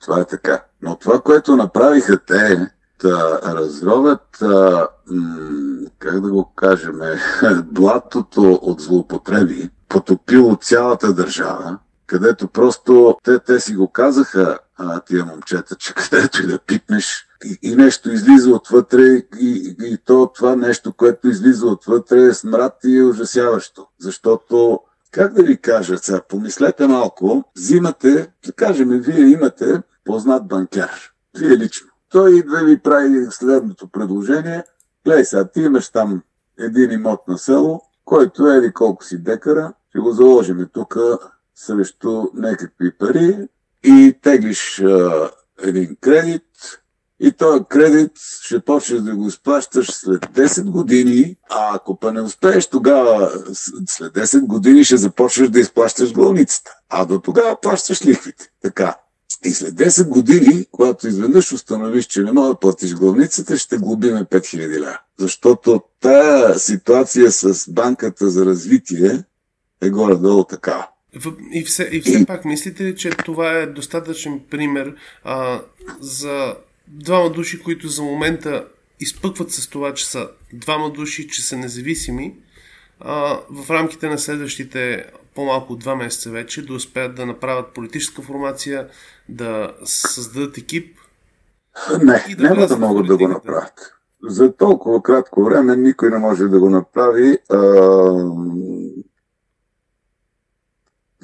Това 0.00 0.20
е 0.20 0.24
така. 0.24 0.62
Но 0.82 0.96
това, 0.96 1.20
което 1.20 1.56
направиха 1.56 2.18
те, 2.26 2.68
да 3.02 3.40
разровят, 3.44 4.42
а, 4.42 4.88
м- 5.10 5.86
как 5.98 6.20
да 6.20 6.30
го 6.30 6.52
кажем, 6.56 7.00
блатото 7.64 8.58
от 8.62 8.80
злоупотреби, 8.80 9.70
потопило 9.88 10.56
цялата 10.56 11.12
държава, 11.12 11.78
където 12.06 12.48
просто 12.48 13.16
те, 13.24 13.38
те 13.38 13.60
си 13.60 13.74
го 13.74 13.92
казаха, 13.92 14.58
а, 14.78 15.00
тия 15.00 15.24
момчета, 15.24 15.76
че 15.76 15.94
където 16.10 16.42
и 16.42 16.46
да 16.46 16.58
пипнеш, 16.58 17.26
и, 17.44 17.58
и 17.62 17.76
нещо 17.76 18.12
излиза 18.12 18.50
отвътре 18.50 19.02
и, 19.40 19.76
и 19.82 19.98
то 20.04 20.32
това 20.34 20.56
нещо, 20.56 20.92
което 20.92 21.28
излиза 21.28 21.66
отвътре 21.66 22.22
е 22.22 22.34
смрад 22.34 22.78
и 22.84 22.98
е 22.98 23.04
ужасяващо. 23.04 23.86
Защото 23.98 24.80
как 25.10 25.32
да 25.32 25.42
ви 25.42 25.56
кажа 25.56 25.98
сега, 25.98 26.20
помислете 26.28 26.86
малко, 26.86 27.44
взимате, 27.56 28.30
да 28.46 28.52
кажем, 28.52 28.88
вие 28.88 29.20
имате 29.20 29.82
познат 30.04 30.48
банкер, 30.48 31.12
вие 31.38 31.56
лично. 31.58 31.88
Той 32.10 32.38
идва 32.38 32.62
и 32.62 32.64
ви 32.64 32.78
прави 32.78 33.26
следното 33.30 33.88
предложение. 33.88 34.64
Глей 35.04 35.24
сега, 35.24 35.48
ти 35.48 35.60
имаш 35.60 35.88
там 35.88 36.22
един 36.58 36.92
имот 36.92 37.28
на 37.28 37.38
село, 37.38 37.82
който 38.04 38.48
е 38.48 38.56
еди 38.56 38.72
колко 38.72 39.04
си 39.04 39.18
декара, 39.18 39.72
ще 39.88 39.98
го 39.98 40.12
заложим 40.12 40.68
тук 40.72 40.96
срещу 41.54 42.26
някакви 42.34 42.92
пари 42.98 43.48
и 43.84 44.14
теглиш 44.22 44.80
а, 44.80 45.30
един 45.62 45.96
кредит, 46.00 46.42
и 47.20 47.32
този 47.32 47.64
кредит 47.68 48.12
ще 48.42 48.60
почнеш 48.60 49.00
да 49.00 49.16
го 49.16 49.28
изплащаш 49.28 49.90
след 49.90 50.20
10 50.20 50.64
години, 50.64 51.36
а 51.50 51.74
ако 51.74 51.98
па 51.98 52.12
не 52.12 52.20
успееш 52.20 52.66
тогава, 52.66 53.30
след 53.86 54.12
10 54.14 54.40
години 54.40 54.84
ще 54.84 54.96
започнеш 54.96 55.48
да 55.48 55.60
изплащаш 55.60 56.12
главницата. 56.12 56.70
А 56.88 57.04
до 57.04 57.20
тогава 57.20 57.60
плащаш 57.60 58.06
лихвите. 58.06 58.50
Така. 58.62 58.96
И 59.44 59.50
след 59.50 59.74
10 59.74 60.08
години, 60.08 60.66
когато 60.72 61.08
изведнъж 61.08 61.52
установиш, 61.52 62.06
че 62.06 62.22
не 62.22 62.32
мога 62.32 62.48
да 62.48 62.58
платиш 62.58 62.94
главницата, 62.94 63.58
ще 63.58 63.78
глобиме 63.78 64.24
5000 64.24 64.80
ля. 64.80 64.98
Защото 65.18 65.82
тая 66.00 66.58
ситуация 66.58 67.32
с 67.32 67.70
банката 67.70 68.30
за 68.30 68.46
развитие 68.46 69.24
е 69.82 69.90
горе-долу 69.90 70.44
такава. 70.44 70.88
И 71.52 71.64
все, 71.64 71.88
и 71.92 72.00
все 72.00 72.26
пак, 72.26 72.44
мислите 72.44 72.84
ли, 72.84 72.96
че 72.96 73.10
това 73.10 73.52
е 73.52 73.66
достатъчен 73.66 74.40
пример 74.50 74.94
а, 75.24 75.60
за 76.00 76.56
двама 76.88 77.30
души, 77.30 77.62
които 77.62 77.88
за 77.88 78.02
момента 78.02 78.66
изпъкват 79.00 79.50
с 79.50 79.68
това, 79.68 79.94
че 79.94 80.06
са 80.06 80.28
двама 80.52 80.90
души, 80.90 81.28
че 81.28 81.42
са 81.42 81.56
независими, 81.56 82.34
а, 83.00 83.38
в 83.50 83.70
рамките 83.70 84.08
на 84.08 84.18
следващите 84.18 85.04
по-малко 85.34 85.72
от 85.72 85.78
два 85.78 85.96
месеца 85.96 86.30
вече 86.30 86.66
да 86.66 86.74
успеят 86.74 87.14
да 87.14 87.26
направят 87.26 87.66
политическа 87.74 88.22
формация, 88.22 88.88
да 89.28 89.72
създадат 89.84 90.58
екип. 90.58 90.96
Не, 92.02 92.34
да 92.38 92.42
няма 92.42 92.66
да 92.66 92.76
могат 92.76 93.06
да 93.06 93.16
го 93.16 93.28
направят. 93.28 93.94
За 94.22 94.52
толкова 94.52 95.02
кратко 95.02 95.44
време 95.44 95.76
никой 95.76 96.10
не 96.10 96.18
може 96.18 96.44
да 96.44 96.60
го 96.60 96.70
направи. 96.70 97.38
А... 97.50 97.58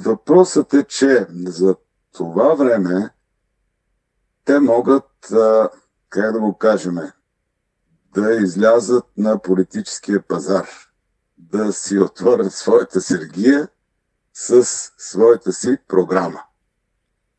Въпросът 0.05 0.75
е, 0.75 0.85
че 0.85 1.27
за 1.31 1.77
това 2.13 2.55
време 2.55 3.11
те 4.45 4.61
могат, 4.61 5.11
как 6.09 6.33
да 6.33 6.41
го 6.41 6.59
кажем, 6.59 6.97
да 8.15 8.35
излязат 8.35 9.05
на 9.17 9.43
политическия 9.43 10.23
пазар, 10.23 10.69
да 11.39 11.73
си 11.73 11.99
отворят 11.99 12.53
своята 12.53 13.01
сергия 13.01 13.69
с 14.35 14.65
своята 14.99 15.53
си 15.53 15.79
програма, 15.89 16.41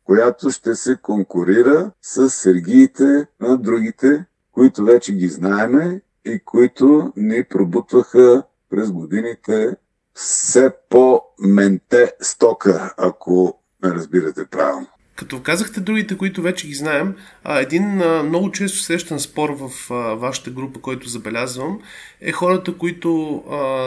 която 0.04 0.50
ще 0.50 0.76
се 0.76 0.98
конкурира 1.02 1.92
с 2.02 2.30
сергиите 2.30 3.28
на 3.40 3.58
другите, 3.58 4.26
които 4.52 4.84
вече 4.84 5.14
ги 5.14 5.28
знаеме 5.28 6.02
и 6.26 6.40
които 6.46 7.14
ни 7.16 7.44
пробутваха 7.44 8.44
през 8.70 8.92
годините 8.92 9.76
все 10.16 10.72
по-менте 10.90 12.12
стока, 12.22 12.94
ако 12.98 13.60
ме 13.84 13.90
разбирате 13.90 14.46
правилно. 14.46 14.88
Като 15.16 15.42
казахте 15.42 15.80
другите, 15.80 16.18
които 16.18 16.42
вече 16.42 16.68
ги 16.68 16.74
знаем, 16.74 17.16
един 17.46 17.84
много 18.24 18.52
често 18.52 18.78
срещан 18.78 19.20
спор 19.20 19.50
в 19.50 19.90
вашата 20.16 20.50
група, 20.50 20.82
който 20.82 21.10
забелязвам, 21.10 21.80
е 22.22 22.32
хората, 22.32 22.78
които 22.78 23.44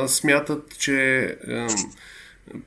смятат, 0.06 0.78
че 0.78 1.36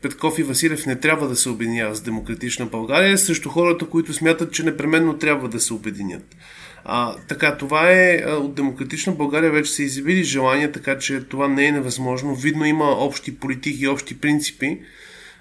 Петков 0.01 0.39
и 0.39 0.43
Василев 0.43 0.85
не 0.85 0.95
трябва 0.95 1.27
да 1.27 1.35
се 1.35 1.49
обединяват 1.49 1.97
с 1.97 2.01
Демократична 2.01 2.65
България, 2.65 3.17
също 3.17 3.49
хората, 3.49 3.85
които 3.85 4.13
смятат, 4.13 4.53
че 4.53 4.63
непременно 4.63 5.17
трябва 5.17 5.49
да 5.49 5.59
се 5.59 5.73
обединят. 5.73 6.35
А, 6.85 7.15
така, 7.27 7.57
това 7.57 7.91
е 7.91 8.23
от 8.25 8.55
Демократична 8.55 9.13
България 9.13 9.51
вече 9.51 9.71
се 9.71 9.83
изявили 9.83 10.23
желание, 10.23 10.71
така 10.71 10.97
че 10.97 11.23
това 11.23 11.47
не 11.47 11.65
е 11.65 11.71
невъзможно. 11.71 12.35
Видно 12.35 12.65
има 12.65 12.85
общи 12.85 13.39
политики 13.39 13.83
и 13.83 13.87
общи 13.87 14.19
принципи 14.19 14.79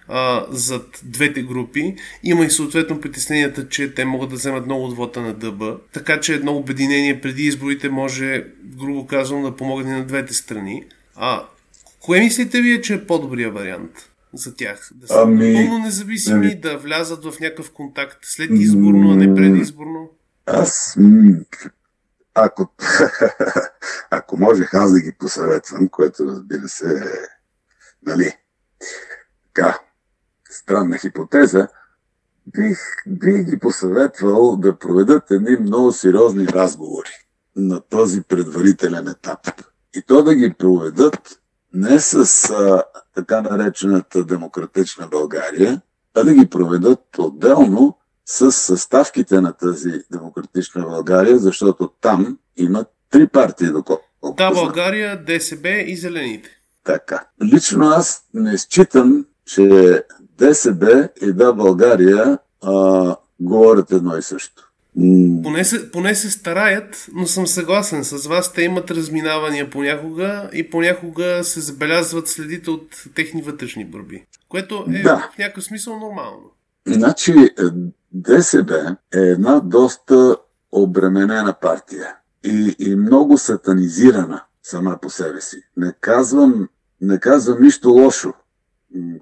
а, 0.09 0.47
зад 0.51 1.01
двете 1.05 1.43
групи. 1.43 1.95
Има 2.23 2.45
и 2.45 2.51
съответно 2.51 3.01
притесненията, 3.01 3.69
че 3.69 3.95
те 3.95 4.05
могат 4.05 4.31
да 4.31 4.37
вземат 4.37 4.67
много 4.67 4.85
от 4.85 4.97
вота 4.97 5.21
на 5.21 5.35
ДБ. 5.35 5.63
Така 5.93 6.21
че 6.21 6.35
едно 6.35 6.57
обединение 6.57 7.21
преди 7.21 7.43
изборите 7.43 7.89
може, 7.89 8.45
грубо 8.65 9.07
казано, 9.07 9.43
да 9.43 9.57
помогне 9.57 9.93
на 9.93 10.05
двете 10.05 10.35
страни. 10.35 10.85
А 11.17 11.45
кое 12.01 12.21
мислите 12.21 12.61
вие, 12.61 12.81
че 12.81 12.95
е 12.95 13.07
по-добрия 13.07 13.51
вариант? 13.51 14.11
за 14.33 14.55
тях. 14.55 14.91
Да 14.95 15.07
са 15.07 15.23
ами, 15.23 15.53
напълно 15.53 15.85
независими, 15.85 16.47
ами, 16.47 16.55
да 16.55 16.79
влязат 16.79 17.25
в 17.25 17.41
някакъв 17.41 17.71
контакт 17.71 18.19
след 18.23 18.51
изборно, 18.53 19.11
а 19.11 19.17
не 19.17 19.35
предизборно? 19.35 20.11
Аз, 20.53 20.97
ако, 22.35 22.69
ако 24.11 24.37
можех 24.37 24.75
аз 24.75 24.93
да 24.93 25.01
ги 25.01 25.13
посъветвам, 25.19 25.89
което 25.89 26.27
разбира 26.27 26.69
се 26.69 27.13
нали, 28.07 28.37
така, 29.47 29.79
странна 30.51 30.99
хипотеза, 30.99 31.69
бих, 32.47 32.79
бих 33.07 33.43
ги 33.45 33.59
посъветвал 33.59 34.57
да 34.57 34.79
проведат 34.79 35.31
едни 35.31 35.57
много 35.57 35.93
сериозни 35.93 36.49
разговори 36.49 37.27
на 37.57 37.81
този 37.81 38.23
предварителен 38.23 39.09
етап. 39.09 39.39
И 39.95 40.03
то 40.03 40.23
да 40.23 40.35
ги 40.35 40.55
проведат 40.59 41.41
не 41.73 42.01
с 42.01 42.51
а, 42.51 42.85
така 43.15 43.41
наречената 43.41 44.25
демократична 44.25 45.09
България, 45.09 45.83
а 46.15 46.25
да 46.25 46.35
ги 46.35 46.51
проведат 46.51 47.19
отделно 47.19 47.99
с 48.33 48.53
съставките 48.53 49.41
на 49.41 49.53
тази 49.53 49.93
демократична 50.13 50.83
България, 50.87 51.39
защото 51.39 51.91
там 52.01 52.39
има 52.57 52.85
три 53.11 53.27
партии, 53.27 53.67
доколко. 53.67 54.35
Да, 54.37 54.51
България, 54.51 55.25
ДСБ 55.25 55.69
и 55.69 55.97
Зелените. 55.97 56.49
Така. 56.85 57.27
Лично 57.53 57.87
аз 57.87 58.25
не 58.35 58.59
считам, 58.59 59.27
че 59.47 60.03
ДСБ 60.39 61.09
и 61.23 61.33
Да 61.33 61.53
България 61.53 62.39
а, 62.63 63.17
говорят 63.41 63.93
едно 63.93 64.17
и 64.17 64.23
също. 64.23 64.73
Поне 65.43 65.65
се, 65.65 65.91
поне 65.91 66.15
се 66.15 66.31
стараят, 66.31 67.07
но 67.15 67.27
съм 67.27 67.47
съгласен 67.47 68.05
с 68.05 68.27
вас. 68.27 68.53
Те 68.53 68.63
имат 68.63 68.91
разминавания 68.91 69.71
понякога 69.71 70.51
и 70.53 70.71
понякога 70.71 71.45
се 71.45 71.61
забелязват 71.61 72.29
следите 72.29 72.71
от 72.71 73.05
техни 73.15 73.43
вътрешни 73.43 73.85
борби. 73.85 74.25
Което 74.49 74.85
е 74.95 75.03
да. 75.03 75.31
в 75.35 75.39
някакъв 75.39 75.65
смисъл 75.65 75.99
нормално. 75.99 76.51
Значи, 76.87 77.33
е, 77.33 77.51
ДСБ 78.13 78.97
е 79.15 79.19
една 79.19 79.61
доста 79.61 80.37
обременена 80.73 81.55
партия 81.61 82.17
и, 82.45 82.77
и 82.79 82.97
много 82.97 83.39
сатанизирана 83.39 84.43
сама 84.63 84.99
по 85.03 85.11
себе 85.11 85.41
си. 85.41 85.63
Не 85.77 85.93
казвам, 86.01 86.69
не 87.01 87.21
казвам 87.21 87.63
нищо 87.63 87.91
лошо 87.91 88.33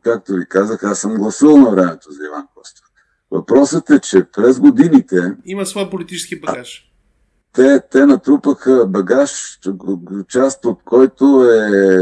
както 0.02 0.32
ви 0.32 0.46
казах, 0.48 0.84
аз 0.84 0.98
съм 0.98 1.14
гласувал 1.14 1.56
на 1.56 1.70
времето 1.70 2.12
за 2.12 2.26
Иван 2.26 2.46
Костов. 2.54 2.84
Въпросът 3.30 3.90
е, 3.90 4.00
че 4.00 4.24
през 4.24 4.60
годините 4.60 5.36
Има 5.44 5.66
своя 5.66 5.90
политически 5.90 6.40
багаж. 6.40 6.92
те, 7.52 7.80
те 7.90 8.06
натрупаха 8.06 8.86
багаж, 8.86 9.58
част 10.28 10.64
от 10.64 10.82
който 10.84 11.44
е, 11.44 11.98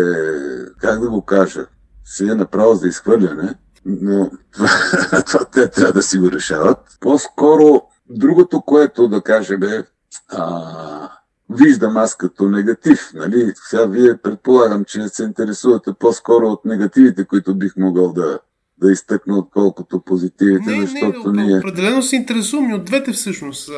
как 0.81 1.01
да 1.01 1.11
го 1.11 1.25
кажа, 1.25 1.67
си 2.05 2.29
е 2.29 2.35
направо 2.35 2.75
за 2.75 2.89
изхвърляне, 2.89 3.55
но 3.87 4.31
това, 5.27 5.45
те 5.53 5.71
трябва 5.71 5.93
да 5.93 6.03
си 6.03 6.19
го 6.19 6.31
решават. 6.33 6.79
По-скоро 7.01 7.83
другото, 8.11 8.63
което 8.63 9.09
да 9.09 9.23
кажем 9.23 9.63
е, 9.63 9.85
а, 10.29 11.11
виждам 11.51 11.97
аз 11.97 12.17
като 12.17 12.49
негатив. 12.49 13.11
Нали? 13.15 13.53
Сега 13.69 13.87
вие 13.87 14.17
предполагам, 14.17 14.85
че 14.85 15.09
се 15.09 15.23
интересувате 15.23 15.91
по-скоро 15.99 16.47
от 16.47 16.65
негативите, 16.65 17.25
които 17.25 17.55
бих 17.55 17.77
могъл 17.77 18.13
да, 18.13 18.39
да 18.79 18.93
изтъкна, 18.93 19.39
отколкото 19.39 20.01
позитивите, 20.01 20.71
Не, 20.71 20.87
защото 20.87 21.33
не, 21.33 21.45
ние... 21.45 21.59
определено 21.59 22.03
се 22.03 22.17
интересувам 22.17 22.71
и 22.71 22.75
от 22.75 22.85
двете 22.85 23.13
всъщност. 23.13 23.71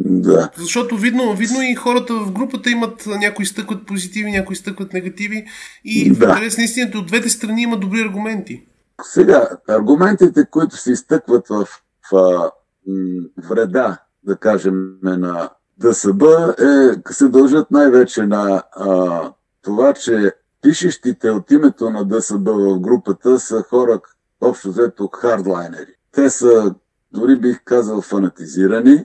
Да. 0.00 0.50
Защото 0.56 0.96
видно, 0.96 1.36
видно 1.36 1.62
и 1.62 1.74
хората 1.74 2.14
в 2.14 2.32
групата 2.32 2.70
имат 2.70 3.06
някои 3.06 3.46
стъкват 3.46 3.86
позитиви, 3.86 4.30
някои 4.30 4.56
стъкват 4.56 4.92
негативи 4.92 5.44
и 5.84 6.10
в 6.10 6.18
Да. 6.18 6.28
интерес 6.28 6.58
на 6.58 6.64
истината 6.64 6.98
от 6.98 7.06
двете 7.06 7.28
страни 7.28 7.62
има 7.62 7.76
добри 7.78 8.00
аргументи. 8.00 8.66
Сега, 9.02 9.48
аргументите, 9.68 10.46
които 10.50 10.76
се 10.76 10.92
изтъкват 10.92 11.48
в, 11.48 11.68
в 12.12 12.50
м, 12.86 13.22
вреда, 13.48 13.98
да 14.22 14.36
кажем, 14.36 14.98
на 15.02 15.50
ДСБ, 15.78 16.54
е, 16.58 17.12
се 17.12 17.28
дължат 17.28 17.70
най-вече 17.70 18.26
на 18.26 18.62
а, 18.72 19.20
това, 19.62 19.92
че 19.94 20.32
пишещите 20.62 21.30
от 21.30 21.50
името 21.50 21.90
на 21.90 22.04
ДСБ 22.04 22.52
в 22.52 22.80
групата 22.80 23.38
са 23.38 23.62
хора, 23.70 24.00
общо 24.40 24.68
взето, 24.68 25.08
хардлайнери. 25.08 25.94
Те 26.12 26.30
са, 26.30 26.74
дори 27.12 27.36
бих 27.36 27.64
казал, 27.64 28.00
фанатизирани 28.00 29.04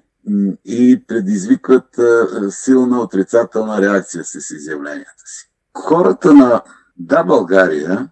и 0.66 1.04
предизвикват 1.08 2.00
а, 2.00 2.28
силна 2.52 3.02
отрицателна 3.02 3.82
реакция 3.82 4.24
с 4.24 4.52
изявленията 4.52 5.24
си. 5.26 5.50
Хората 5.78 6.34
на 6.34 6.62
Да, 6.98 7.24
България 7.24 8.10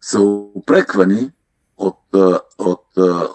са 0.00 0.20
упреквани 0.54 1.30
от, 1.76 1.98
от 2.58 2.86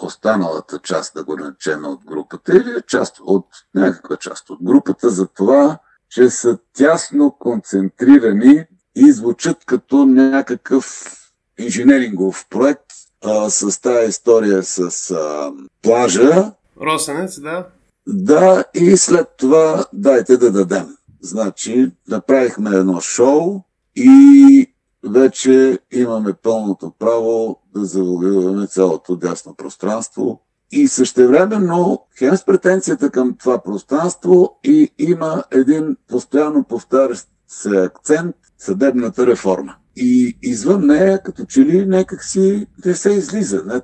останалата 0.01 0.79
част, 0.79 1.13
да 1.15 1.23
го 1.23 1.35
наречем 1.35 1.85
от 1.85 2.05
групата, 2.05 2.57
или 2.57 2.81
част 2.87 3.19
от 3.23 3.45
някаква 3.75 4.17
част 4.17 4.49
от 4.49 4.59
групата, 4.61 5.09
за 5.09 5.27
това, 5.27 5.79
че 6.09 6.29
са 6.29 6.57
тясно 6.73 7.35
концентрирани 7.39 8.65
и 8.95 9.11
звучат 9.11 9.65
като 9.65 10.05
някакъв 10.05 11.15
инженерингов 11.59 12.45
проект 12.49 12.85
а, 13.25 13.49
с 13.49 13.81
тази 13.81 14.09
история 14.09 14.63
с 14.63 15.11
а, 15.11 15.53
плажа, 15.81 16.51
Росенец, 16.81 17.39
да. 17.39 17.67
да, 18.07 18.63
и 18.73 18.97
след 18.97 19.27
това 19.37 19.85
дайте 19.93 20.37
да 20.37 20.51
дадем. 20.51 20.97
Значи, 21.21 21.91
направихме 22.07 22.69
едно 22.69 23.01
шоу 23.01 23.63
и 23.95 24.74
вече 25.09 25.79
имаме 25.91 26.33
пълното 26.33 26.93
право 26.99 27.59
да 27.75 27.85
завоюваме 27.85 28.67
цялото 28.67 29.15
дясно 29.15 29.55
пространство. 29.55 30.41
И 30.71 30.87
същевременно, 30.87 32.05
хем 32.17 32.37
с 32.37 32.45
претенцията 32.45 33.09
към 33.09 33.35
това 33.39 33.63
пространство 33.63 34.59
и 34.63 34.91
има 34.97 35.43
един 35.51 35.97
постоянно 36.07 36.63
повтарящ 36.63 37.27
се 37.47 37.77
акцент 37.77 38.35
съдебната 38.57 39.27
реформа. 39.27 39.75
И 39.95 40.37
извън 40.41 40.85
нея, 40.85 41.23
като 41.23 41.45
че 41.45 41.61
ли 41.61 41.85
някак 41.85 42.23
си 42.23 42.67
не 42.85 42.93
се 42.93 43.09
излиза. 43.11 43.63
Не, 43.65 43.81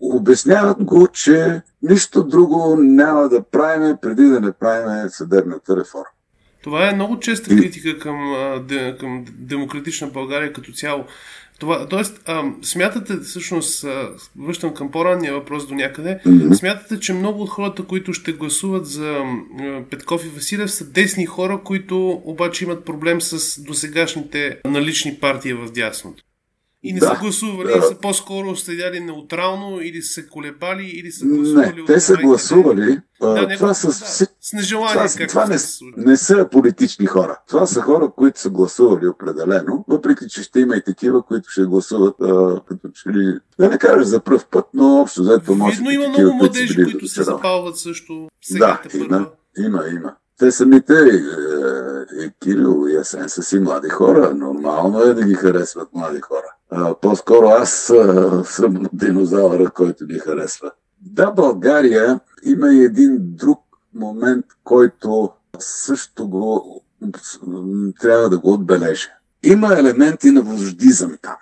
обясняват 0.00 0.84
го, 0.84 1.08
че 1.08 1.62
нищо 1.82 2.24
друго 2.24 2.76
няма 2.78 3.28
да 3.28 3.42
правиме 3.42 3.96
преди 4.02 4.24
да 4.24 4.40
не 4.40 4.52
правиме 4.52 5.08
съдебната 5.08 5.76
реформа. 5.76 6.06
Това 6.62 6.88
е 6.88 6.94
много 6.94 7.20
честа 7.20 7.56
критика 7.56 7.98
към, 7.98 8.34
към 9.00 9.24
демократична 9.32 10.06
България 10.06 10.52
като 10.52 10.72
цяло. 10.72 11.04
Това, 11.62 11.88
тоест, 11.88 12.22
а, 12.26 12.42
смятате, 12.62 13.16
всъщност, 13.16 13.84
а, 13.84 14.08
връщам 14.36 14.74
към 14.74 14.90
по-ранния 14.90 15.32
въпрос 15.32 15.66
до 15.66 15.74
някъде, 15.74 16.20
смятате, 16.54 17.00
че 17.00 17.12
много 17.12 17.42
от 17.42 17.48
хората, 17.48 17.84
които 17.84 18.12
ще 18.12 18.32
гласуват 18.32 18.86
за 18.86 19.08
а, 19.08 19.82
Петков 19.90 20.24
и 20.24 20.28
Василев, 20.28 20.70
са 20.70 20.90
десни 20.90 21.26
хора, 21.26 21.60
които 21.64 22.22
обаче 22.24 22.64
имат 22.64 22.84
проблем 22.84 23.20
с 23.20 23.62
досегашните 23.62 24.58
налични 24.64 25.14
партии 25.14 25.52
в 25.52 25.72
дясното. 25.72 26.24
И 26.84 26.92
не 26.92 27.00
Да. 27.00 27.06
са 27.06 27.14
гласували, 27.14 27.68
Да. 27.68 27.78
и 27.78 27.82
са 27.82 27.94
по-скоро 27.94 28.56
следяли 28.56 29.00
неутрално, 29.00 29.80
или 29.80 30.02
са 30.02 30.12
се 30.12 30.26
колебали, 30.26 30.84
или 30.84 31.12
са 31.12 31.26
гласували 31.26 31.74
Не, 31.78 31.84
те 31.84 32.00
са 32.00 32.16
гласували. 32.16 33.00
а, 33.22 33.26
Да, 33.26 33.34
това 33.34 33.40
някакво- 33.42 33.74
са, 33.74 33.86
да, 33.88 33.94
с 34.40 34.52
нежелание, 34.52 35.08
това, 35.08 35.26
това 35.26 35.46
не, 35.46 35.56
не 35.96 36.16
са 36.16 36.48
политични 36.52 37.06
хора. 37.06 37.40
Това 37.48 37.66
са 37.66 37.80
хора, 37.82 38.10
които 38.10 38.40
са 38.40 38.50
гласували 38.50 39.08
определено, 39.08 39.84
въпреки 39.88 40.28
че 40.28 40.42
ще 40.42 40.60
има 40.60 40.76
и 40.76 40.82
такива, 40.82 41.22
които 41.22 41.50
ще 41.50 41.62
гласуват 41.62 42.14
а, 42.20 42.60
като 42.68 42.88
че 42.88 43.08
ли, 43.08 43.38
да 43.58 43.68
не 43.68 43.78
кажа 43.78 44.04
за 44.04 44.20
пръв 44.20 44.46
път, 44.46 44.64
но 44.74 45.00
общо 45.00 45.22
взето 45.22 45.54
може 45.54 45.76
Видно 45.76 45.90
има 45.90 46.04
такива, 46.04 46.22
много 46.22 46.38
които 46.38 46.54
младежи, 46.54 46.76
били 46.76 46.84
които 46.84 47.06
се 47.06 47.22
запалват 47.22 47.78
също. 47.78 48.28
Сега 48.42 48.80
Да, 48.84 48.98
има, 48.98 49.26
има, 49.58 49.84
има. 49.88 50.14
Те 50.38 50.52
самите, 50.52 50.92
е, 50.94 51.16
и 52.16 52.30
Кирил 52.42 52.86
и 52.88 52.96
Асен 52.96 53.28
са 53.28 53.42
си 53.42 53.58
млади 53.58 53.88
хора. 53.88 54.34
Нормално 54.34 55.00
е 55.00 55.14
да 55.14 55.24
ги 55.24 55.34
харесват 55.34 55.88
млади 55.94 56.20
хора. 56.20 56.54
По-скоро 57.00 57.46
аз 57.46 57.92
съм 58.44 58.86
динозавъра, 58.92 59.70
който 59.70 60.06
ги 60.06 60.18
харесва. 60.18 60.70
Да, 61.00 61.30
България 61.30 62.20
има 62.44 62.68
и 62.68 62.84
един 62.84 63.16
друг 63.20 63.60
момент, 63.94 64.46
който 64.64 65.30
също 65.58 66.28
го 66.28 66.80
трябва 68.00 68.28
да 68.30 68.38
го 68.38 68.52
отбележа. 68.52 69.08
Има 69.42 69.78
елементи 69.78 70.30
на 70.30 70.42
вождизъм 70.42 71.18
там. 71.22 71.36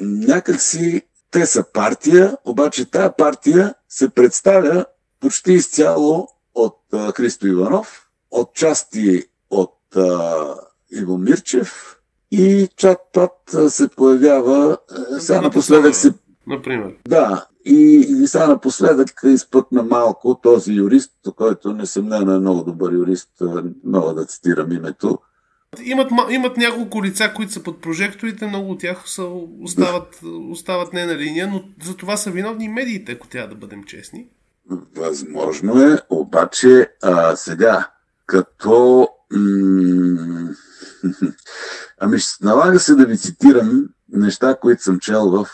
Някак 0.00 0.60
си 0.60 1.02
те 1.30 1.46
са 1.46 1.64
партия, 1.72 2.36
обаче 2.44 2.90
тая 2.90 3.16
партия 3.16 3.74
се 3.88 4.08
представя 4.08 4.86
почти 5.20 5.52
изцяло 5.52 6.28
от 6.54 6.78
Христо 7.16 7.46
Иванов, 7.46 8.08
от 8.30 8.54
части 8.54 9.24
от 9.50 9.96
а, 9.96 10.54
Иво 10.90 11.18
Мирчев 11.18 11.96
и 12.34 12.68
чат-пат 12.76 13.68
се 13.68 13.88
появява, 13.88 14.78
сега 15.18 15.40
напоследък 15.40 15.94
се 15.94 16.12
Например. 16.46 16.94
да, 17.08 17.46
и, 17.64 18.06
и 18.22 18.26
сега 18.26 18.46
напоследък 18.46 19.20
изпъкна 19.24 19.82
малко 19.82 20.40
този 20.42 20.72
юрист, 20.72 21.12
който 21.36 21.72
несъмнено 21.72 22.32
е 22.32 22.38
много 22.38 22.64
добър 22.64 22.92
юрист, 22.92 23.30
мога 23.84 24.14
да 24.14 24.26
цитирам 24.26 24.72
името. 24.72 25.18
Имат, 25.84 26.10
ма- 26.10 26.30
имат 26.30 26.56
няколко 26.56 27.04
лица, 27.04 27.32
които 27.36 27.52
са 27.52 27.62
под 27.62 27.80
прожекторите, 27.80 28.46
много 28.46 28.70
от 28.70 28.80
тях 28.80 29.02
са, 29.06 29.24
остават, 29.60 30.20
остават 30.50 30.92
не 30.92 31.06
на 31.06 31.16
линия, 31.16 31.46
но 31.46 31.62
за 31.84 31.96
това 31.96 32.16
са 32.16 32.30
виновни 32.30 32.68
медиите, 32.68 33.12
ако 33.12 33.26
трябва 33.26 33.48
да 33.48 33.54
бъдем 33.54 33.84
честни. 33.84 34.26
Възможно 34.96 35.82
е, 35.82 35.98
обаче 36.10 36.90
а, 37.02 37.36
сега, 37.36 37.90
като... 38.26 39.08
Ами, 42.00 42.18
налага 42.42 42.80
се 42.80 42.94
да 42.94 43.06
ви 43.06 43.18
цитирам 43.18 43.88
неща, 44.08 44.56
които 44.60 44.82
съм 44.82 44.98
чел 44.98 45.30
в 45.30 45.48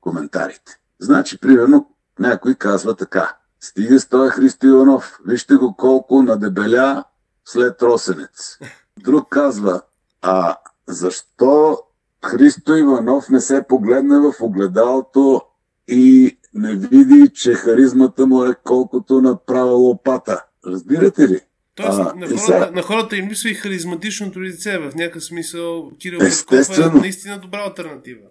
коментарите. 0.00 0.78
Значи, 1.00 1.38
примерно, 1.38 1.90
някой 2.18 2.54
казва 2.54 2.96
така. 2.96 3.36
Стига 3.60 4.00
с 4.00 4.08
този 4.08 4.30
Христо 4.30 4.66
Иванов. 4.66 5.18
Вижте 5.26 5.54
го 5.54 5.76
колко 5.76 6.22
надебеля 6.22 7.04
след 7.44 7.82
Росенец. 7.82 8.58
Друг 9.04 9.28
казва, 9.28 9.82
а 10.22 10.56
защо 10.88 11.78
Христо 12.24 12.76
Иванов 12.76 13.28
не 13.28 13.40
се 13.40 13.64
погледне 13.68 14.18
в 14.18 14.32
огледалото 14.40 15.42
и 15.88 16.38
не 16.54 16.74
види, 16.74 17.30
че 17.34 17.54
харизмата 17.54 18.26
му 18.26 18.44
е 18.44 18.54
колкото 18.64 19.20
направа 19.20 19.72
лопата. 19.72 20.44
Разбирате 20.66 21.28
ли? 21.28 21.40
Тоест, 21.74 21.98
А, 21.98 22.02
на, 22.02 22.26
хората, 22.26 22.38
сега- 22.38 22.70
на 22.74 22.82
хората 22.82 23.16
им 23.16 23.28
липсва 23.28 23.50
и 23.50 23.54
харизматичното 23.54 24.42
лице. 24.42 24.78
В 24.78 24.94
някакъв 24.94 25.24
смисъл 25.24 25.90
Кирил 26.00 26.18
Петков 26.18 26.78
е 26.78 26.98
наистина 26.98 27.38
добра 27.38 27.58
альтернатива. 27.58 28.26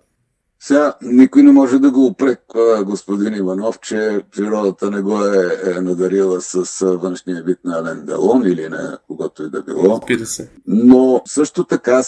Сега 0.64 0.94
никой 1.02 1.44
не 1.44 1.52
може 1.52 1.80
да 1.80 1.92
го 1.92 2.06
упреква 2.06 2.84
господин 2.84 3.36
Иванов, 3.36 3.80
че 3.80 4.22
природата 4.36 4.92
не 4.92 5.02
го 5.02 5.26
е, 5.26 5.58
е 5.66 5.82
надарила 5.82 6.42
с 6.42 6.86
външния 6.86 7.44
вид 7.44 7.60
на 7.66 7.80
Ален 7.80 8.06
Делон 8.06 8.48
или 8.48 8.70
на 8.70 8.98
когото 9.08 9.44
и 9.44 9.50
да 9.50 9.64
било. 9.64 10.00
Разбира 10.02 10.26
се. 10.26 10.50
Но 10.68 11.22
също 11.26 11.64
така, 11.64 12.02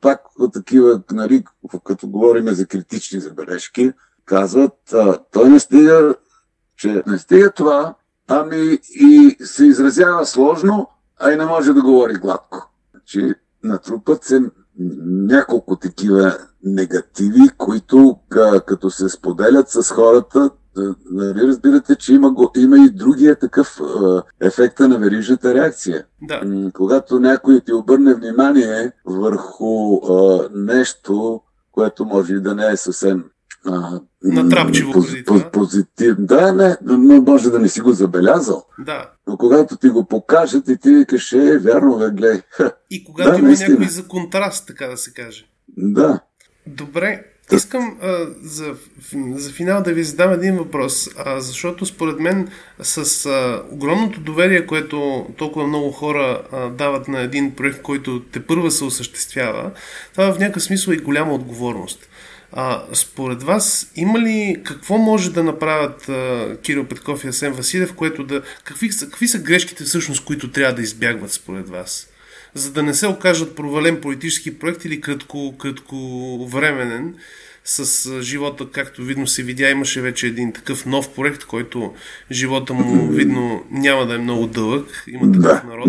пак 0.00 0.20
такива, 0.52 1.02
нали, 1.12 1.44
като 1.84 2.08
говорим 2.08 2.48
за 2.48 2.66
критични 2.66 3.20
забележки, 3.20 3.92
казват, 4.24 4.92
а, 4.92 5.18
той 5.32 5.48
не 5.48 5.60
стига, 5.60 6.14
че 6.76 7.02
не 7.06 7.18
стига 7.18 7.52
това, 7.52 7.94
ами 8.28 8.78
и 8.90 9.36
се 9.40 9.66
изразява 9.66 10.26
сложно, 10.26 10.86
а 11.20 11.32
и 11.32 11.36
не 11.36 11.44
може 11.44 11.72
да 11.72 11.82
говори 11.82 12.14
гладко. 12.14 12.70
Значи, 12.90 13.34
натрупат 13.64 14.24
се 14.24 14.40
няколко 15.06 15.76
такива 15.76 16.38
негативи, 16.62 17.48
които 17.56 18.18
като 18.66 18.90
се 18.90 19.08
споделят 19.08 19.68
с 19.68 19.90
хората, 19.90 20.50
нали 21.10 21.46
разбирате, 21.46 21.96
че 21.96 22.14
има, 22.14 22.34
има 22.56 22.78
и 22.78 22.90
другия 22.90 23.38
такъв 23.38 23.80
ефекта 24.40 24.88
на 24.88 24.98
верижната 24.98 25.54
реакция. 25.54 26.06
Да. 26.22 26.70
Когато 26.74 27.20
някой 27.20 27.60
ти 27.60 27.72
обърне 27.72 28.14
внимание 28.14 28.92
върху 29.04 30.00
нещо, 30.54 31.40
което 31.72 32.04
може 32.04 32.34
и 32.34 32.40
да 32.40 32.54
не 32.54 32.66
е 32.66 32.76
съвсем 32.76 33.24
Натрапчиво 34.22 34.92
поз, 34.92 35.06
поз, 35.26 35.42
позитив. 35.52 36.14
Да, 36.18 36.52
не, 36.52 36.76
но 36.82 37.22
може 37.22 37.50
да 37.50 37.58
не 37.58 37.68
си 37.68 37.80
го 37.80 37.92
забелязал. 37.92 38.66
Да. 38.78 39.10
Но 39.26 39.36
когато 39.36 39.76
ти 39.76 39.88
го 39.88 40.04
покажат 40.04 40.68
и 40.68 40.76
ти 40.76 40.90
викаш, 40.94 41.32
е, 41.32 41.58
вярно, 41.58 41.98
бе, 41.98 42.10
гледай. 42.10 42.42
И 42.90 43.04
когато 43.04 43.30
да, 43.30 43.38
има 43.38 43.46
наистина. 43.46 43.70
някой 43.70 43.88
за 43.88 44.08
контраст, 44.08 44.66
така 44.66 44.86
да 44.86 44.96
се 44.96 45.12
каже. 45.12 45.46
Да. 45.76 46.20
Добре, 46.66 47.24
Искам 47.52 47.98
а, 48.02 48.26
за, 48.42 48.74
за 49.34 49.52
финал 49.52 49.82
да 49.82 49.92
ви 49.92 50.04
задам 50.04 50.32
един 50.32 50.56
въпрос, 50.56 51.08
а, 51.16 51.40
защото 51.40 51.86
според 51.86 52.20
мен 52.20 52.48
с 52.82 53.26
а, 53.26 53.62
огромното 53.70 54.20
доверие, 54.20 54.66
което 54.66 55.26
толкова 55.36 55.66
много 55.66 55.90
хора 55.90 56.42
а, 56.52 56.68
дават 56.68 57.08
на 57.08 57.20
един 57.20 57.54
проект, 57.54 57.82
който 57.82 58.22
те 58.22 58.46
първа 58.46 58.70
се 58.70 58.84
осъществява, 58.84 59.70
това 60.12 60.32
в 60.32 60.38
някакъв 60.38 60.62
смисъл 60.62 60.92
е 60.92 60.96
голяма 60.96 61.34
отговорност. 61.34 62.08
А, 62.52 62.84
според 62.92 63.42
вас, 63.42 63.92
има 63.96 64.18
ли 64.18 64.62
какво 64.64 64.98
може 64.98 65.32
да 65.32 65.42
направят 65.42 66.08
а, 66.08 66.56
Кирил 66.62 66.84
Петков 66.84 67.24
и 67.24 67.28
Асен 67.28 67.52
Василев, 67.52 67.94
което 67.94 68.24
да. 68.24 68.42
Какви, 68.64 68.90
какви 69.00 69.28
са 69.28 69.38
грешките 69.38 69.84
всъщност, 69.84 70.24
които 70.24 70.50
трябва 70.50 70.74
да 70.74 70.82
избягват 70.82 71.32
според 71.32 71.68
вас? 71.68 72.07
За 72.54 72.72
да 72.72 72.82
не 72.82 72.94
се 72.94 73.06
окажат 73.06 73.56
провален 73.56 74.00
политически 74.00 74.58
проект 74.58 74.84
или 74.84 75.00
кратко, 75.00 75.54
кратко 75.58 75.96
временен, 76.52 77.14
с 77.68 78.22
живота, 78.22 78.66
както 78.72 79.02
видно 79.02 79.26
се 79.26 79.42
видя, 79.42 79.70
имаше 79.70 80.00
вече 80.00 80.26
един 80.26 80.52
такъв 80.52 80.86
нов 80.86 81.14
проект, 81.14 81.44
който 81.44 81.94
живота 82.30 82.74
му 82.74 83.08
видно 83.08 83.64
няма 83.70 84.06
да 84.06 84.14
е 84.14 84.18
много 84.18 84.46
дълъг. 84.46 85.04
Има 85.06 85.32
такъв 85.32 85.42
да. 85.42 85.62
народ. 85.68 85.86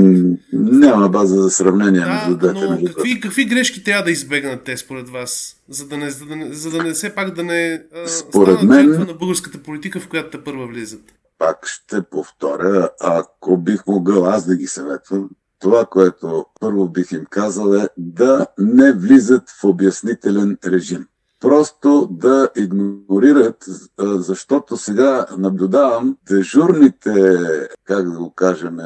Няма 0.54 1.10
база 1.10 1.42
за 1.42 1.50
сравнение 1.50 2.02
да, 2.02 2.14
между 2.14 2.38
двете. 2.38 2.66
Но 2.70 2.84
какви, 2.86 3.20
какви 3.20 3.46
грешки 3.46 3.84
трябва 3.84 4.04
да 4.04 4.12
избегнат 4.12 4.64
те 4.64 4.78
според 4.78 5.10
вас? 5.10 5.56
За 5.70 5.88
да 5.88 5.98
не, 5.98 6.10
за 6.10 6.26
да 6.26 6.36
не, 6.36 6.54
за 6.54 6.70
да 6.70 6.84
не 6.84 6.92
все 6.92 7.16
пак 7.16 7.34
да 7.34 7.44
не 7.44 7.84
според 8.08 8.64
мен, 8.64 8.90
на 8.90 9.14
българската 9.14 9.58
политика, 9.58 10.00
в 10.00 10.08
която 10.08 10.30
те 10.38 10.44
първа 10.44 10.68
влизат. 10.68 11.02
Пак 11.38 11.68
ще 11.68 12.02
повторя, 12.02 12.90
ако 13.00 13.58
бих 13.58 13.88
могъл 13.88 14.26
аз 14.26 14.46
да 14.46 14.56
ги 14.56 14.68
съветвам, 14.68 15.30
това, 15.60 15.86
което 15.86 16.46
първо 16.60 16.90
бих 16.90 17.12
им 17.12 17.26
казал 17.30 17.74
е 17.74 17.90
да 17.98 18.48
не 18.58 18.94
влизат 18.94 19.44
в 19.62 19.64
обяснителен 19.64 20.58
режим. 20.66 21.08
Просто 21.40 22.08
да 22.12 22.50
игнорират, 22.56 23.66
защото 24.00 24.78
сега 24.78 25.26
наблюдавам 25.38 26.18
дежурните, 26.30 27.38
как 27.84 28.12
да 28.12 28.18
го 28.18 28.34
кажем, 28.34 28.78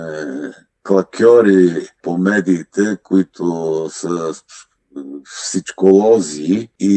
клакьори 0.83 1.87
по 2.03 2.17
медиите, 2.17 2.97
които 3.03 3.87
са 3.89 4.33
всичколози 5.25 6.69
и, 6.79 6.95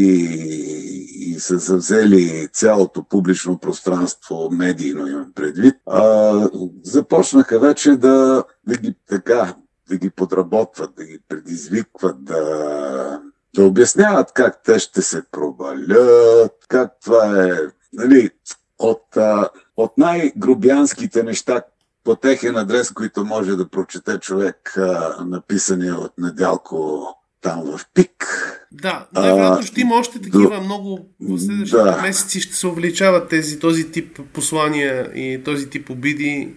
и 1.19 1.41
са 1.41 1.59
завзели 1.59 2.49
цялото 2.53 3.05
публично 3.05 3.59
пространство, 3.59 4.49
медийно 4.53 5.07
имам 5.07 5.33
предвид, 5.35 5.75
а, 5.87 6.51
започнаха 6.83 7.59
вече 7.59 7.97
да, 7.97 8.45
да 8.67 8.77
ги 8.77 8.95
така, 9.09 9.55
да 9.89 9.97
ги 9.97 10.11
подработват, 10.11 10.91
да 10.97 11.05
ги 11.05 11.19
предизвикват, 11.29 12.25
да 12.25 13.21
да 13.57 13.65
обясняват 13.65 14.33
как 14.33 14.63
те 14.65 14.79
ще 14.79 15.03
се 15.03 15.23
провалят, 15.31 16.53
как 16.69 16.93
това 17.05 17.47
е 17.47 17.53
нали, 17.93 18.31
от, 18.79 19.17
от 19.77 19.99
най-грубянските 19.99 21.23
неща 21.23 21.63
по 22.05 22.17
техен 22.17 22.57
адрес, 22.57 22.91
които 22.91 23.25
може 23.25 23.57
да 23.57 23.69
прочете 23.69 24.19
човек, 24.19 24.77
написани 25.27 25.91
от 25.91 26.13
Недялко 26.19 27.07
там 27.41 27.63
в 27.65 27.81
ПИК. 27.95 28.27
Да, 28.73 29.07
най-вероятно 29.13 29.67
ще 29.67 29.81
има 29.81 29.95
още 29.95 30.21
такива 30.21 30.57
до... 30.57 30.61
много 30.61 31.09
в 31.21 31.39
следващите 31.39 31.83
да. 31.83 32.03
месеци 32.03 32.41
ще 32.41 32.55
се 32.55 32.67
увеличават 32.67 33.29
тези, 33.29 33.59
този 33.59 33.91
тип 33.91 34.21
послания 34.33 35.11
и 35.15 35.45
този 35.45 35.71
тип 35.71 35.91
обиди. 35.91 36.55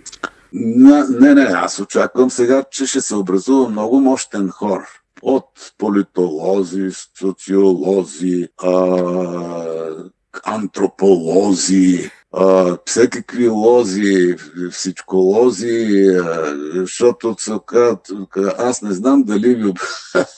Не, 0.53 1.33
не, 1.33 1.41
аз 1.41 1.79
очаквам 1.79 2.31
сега, 2.31 2.63
че 2.71 2.85
ще 2.85 3.01
се 3.01 3.15
образува 3.15 3.69
много 3.69 3.99
мощен 3.99 4.49
хор 4.49 4.79
от 5.21 5.45
политолози, 5.77 6.89
социолози, 7.19 8.47
а, 8.57 8.73
антрополози, 10.43 12.11
а, 12.33 12.77
всекакви 12.85 13.47
лози, 13.47 14.35
всичко 14.71 15.15
лози, 15.15 16.07
а, 16.23 16.55
защото 16.73 17.35
аз 18.57 18.81
не 18.81 18.91
знам 18.91 19.23
дали 19.23 19.55
ви, 19.55 19.73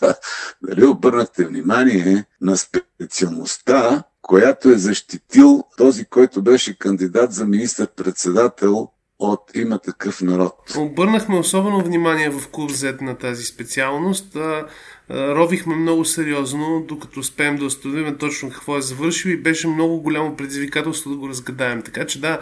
дали 0.63 0.85
обърнахте 0.85 1.45
внимание 1.45 2.25
на 2.41 2.57
специалността, 2.57 4.03
която 4.21 4.69
е 4.69 4.77
защитил 4.77 5.63
този, 5.77 6.05
който 6.05 6.41
беше 6.41 6.77
кандидат 6.79 7.33
за 7.33 7.45
министър-председател 7.45 8.89
от 9.21 9.51
има 9.55 9.79
такъв 9.79 10.21
народ. 10.21 10.55
Обърнахме 10.77 11.37
особено 11.37 11.83
внимание 11.83 12.29
в 12.29 12.47
клуб 12.47 12.71
Z 12.71 13.01
на 13.01 13.17
тази 13.17 13.43
специалност. 13.43 14.37
Ровихме 15.09 15.75
много 15.75 16.05
сериозно, 16.05 16.85
докато 16.87 17.19
успеем 17.19 17.57
да 17.57 17.65
установим 17.65 18.17
точно 18.17 18.49
какво 18.49 18.77
е 18.77 18.81
завършил 18.81 19.29
и 19.29 19.37
беше 19.37 19.67
много 19.67 20.01
голямо 20.01 20.35
предизвикателство 20.35 21.09
да 21.09 21.15
го 21.15 21.29
разгадаем. 21.29 21.81
Така 21.81 22.05
че 22.05 22.21
да, 22.21 22.39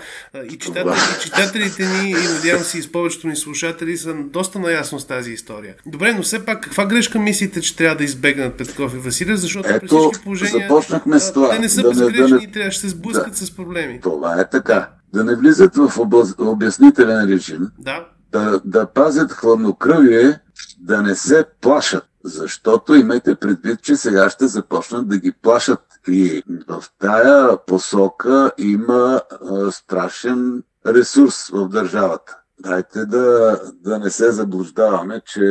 и, 0.52 0.58
читатели, 0.58 0.94
и 1.18 1.24
читателите 1.24 1.86
ни, 1.86 2.10
и 2.10 2.14
надявам 2.14 2.64
се 2.64 2.78
и 2.78 2.82
с 2.82 2.92
повечето 2.92 3.28
ни 3.28 3.36
слушатели 3.36 3.98
са 3.98 4.14
доста 4.14 4.60
наясно 4.60 5.00
с 5.00 5.08
тази 5.08 5.32
история. 5.32 5.76
Добре, 5.86 6.14
но 6.14 6.22
все 6.22 6.46
пак, 6.46 6.64
каква 6.64 6.86
грешка 6.86 7.20
мислите, 7.20 7.62
че 7.62 7.76
трябва 7.76 7.96
да 7.96 8.04
избегнат 8.04 8.58
Петков 8.58 8.94
и 8.94 8.98
Василев, 8.98 9.40
защото 9.40 9.70
Ето, 9.70 9.80
при 9.80 9.88
всички 9.88 10.24
положения 10.24 10.68
започнахме 10.68 11.20
с 11.20 11.34
това. 11.34 11.50
те 11.50 11.60
не 11.60 11.70
са 11.70 11.82
да 11.82 11.90
безгрешни 11.90 12.28
да 12.28 12.36
не... 12.36 12.44
и 12.44 12.48
да 12.66 12.72
се 12.72 12.90
сблъскат 12.90 13.30
да. 13.30 13.36
с 13.36 13.56
проблеми. 13.56 14.00
Това 14.02 14.42
е 14.42 14.50
така 14.50 14.90
да 15.14 15.24
не 15.24 15.36
влизат 15.36 15.76
в 15.76 15.92
обяснителен 16.40 17.30
режим, 17.30 17.68
да. 17.80 18.08
Да, 18.32 18.62
да 18.66 18.86
пазят 18.86 19.32
хладнокръвие, 19.32 20.40
да 20.80 21.02
не 21.02 21.16
се 21.16 21.46
плашат. 21.62 22.09
Защото 22.30 22.96
имайте 22.96 23.36
предвид, 23.36 23.82
че 23.82 23.96
сега 23.96 24.30
ще 24.30 24.48
започнат 24.48 25.08
да 25.08 25.18
ги 25.18 25.32
плашат. 25.32 25.80
И 26.08 26.44
в 26.68 26.84
тая 27.00 27.66
посока 27.66 28.52
има 28.58 29.22
а, 29.52 29.72
страшен 29.72 30.64
ресурс 30.86 31.50
в 31.50 31.68
държавата. 31.68 32.38
Дайте 32.60 33.06
да, 33.06 33.60
да 33.74 34.00
не 34.00 34.10
се 34.10 34.32
заблуждаваме, 34.32 35.22
че 35.26 35.42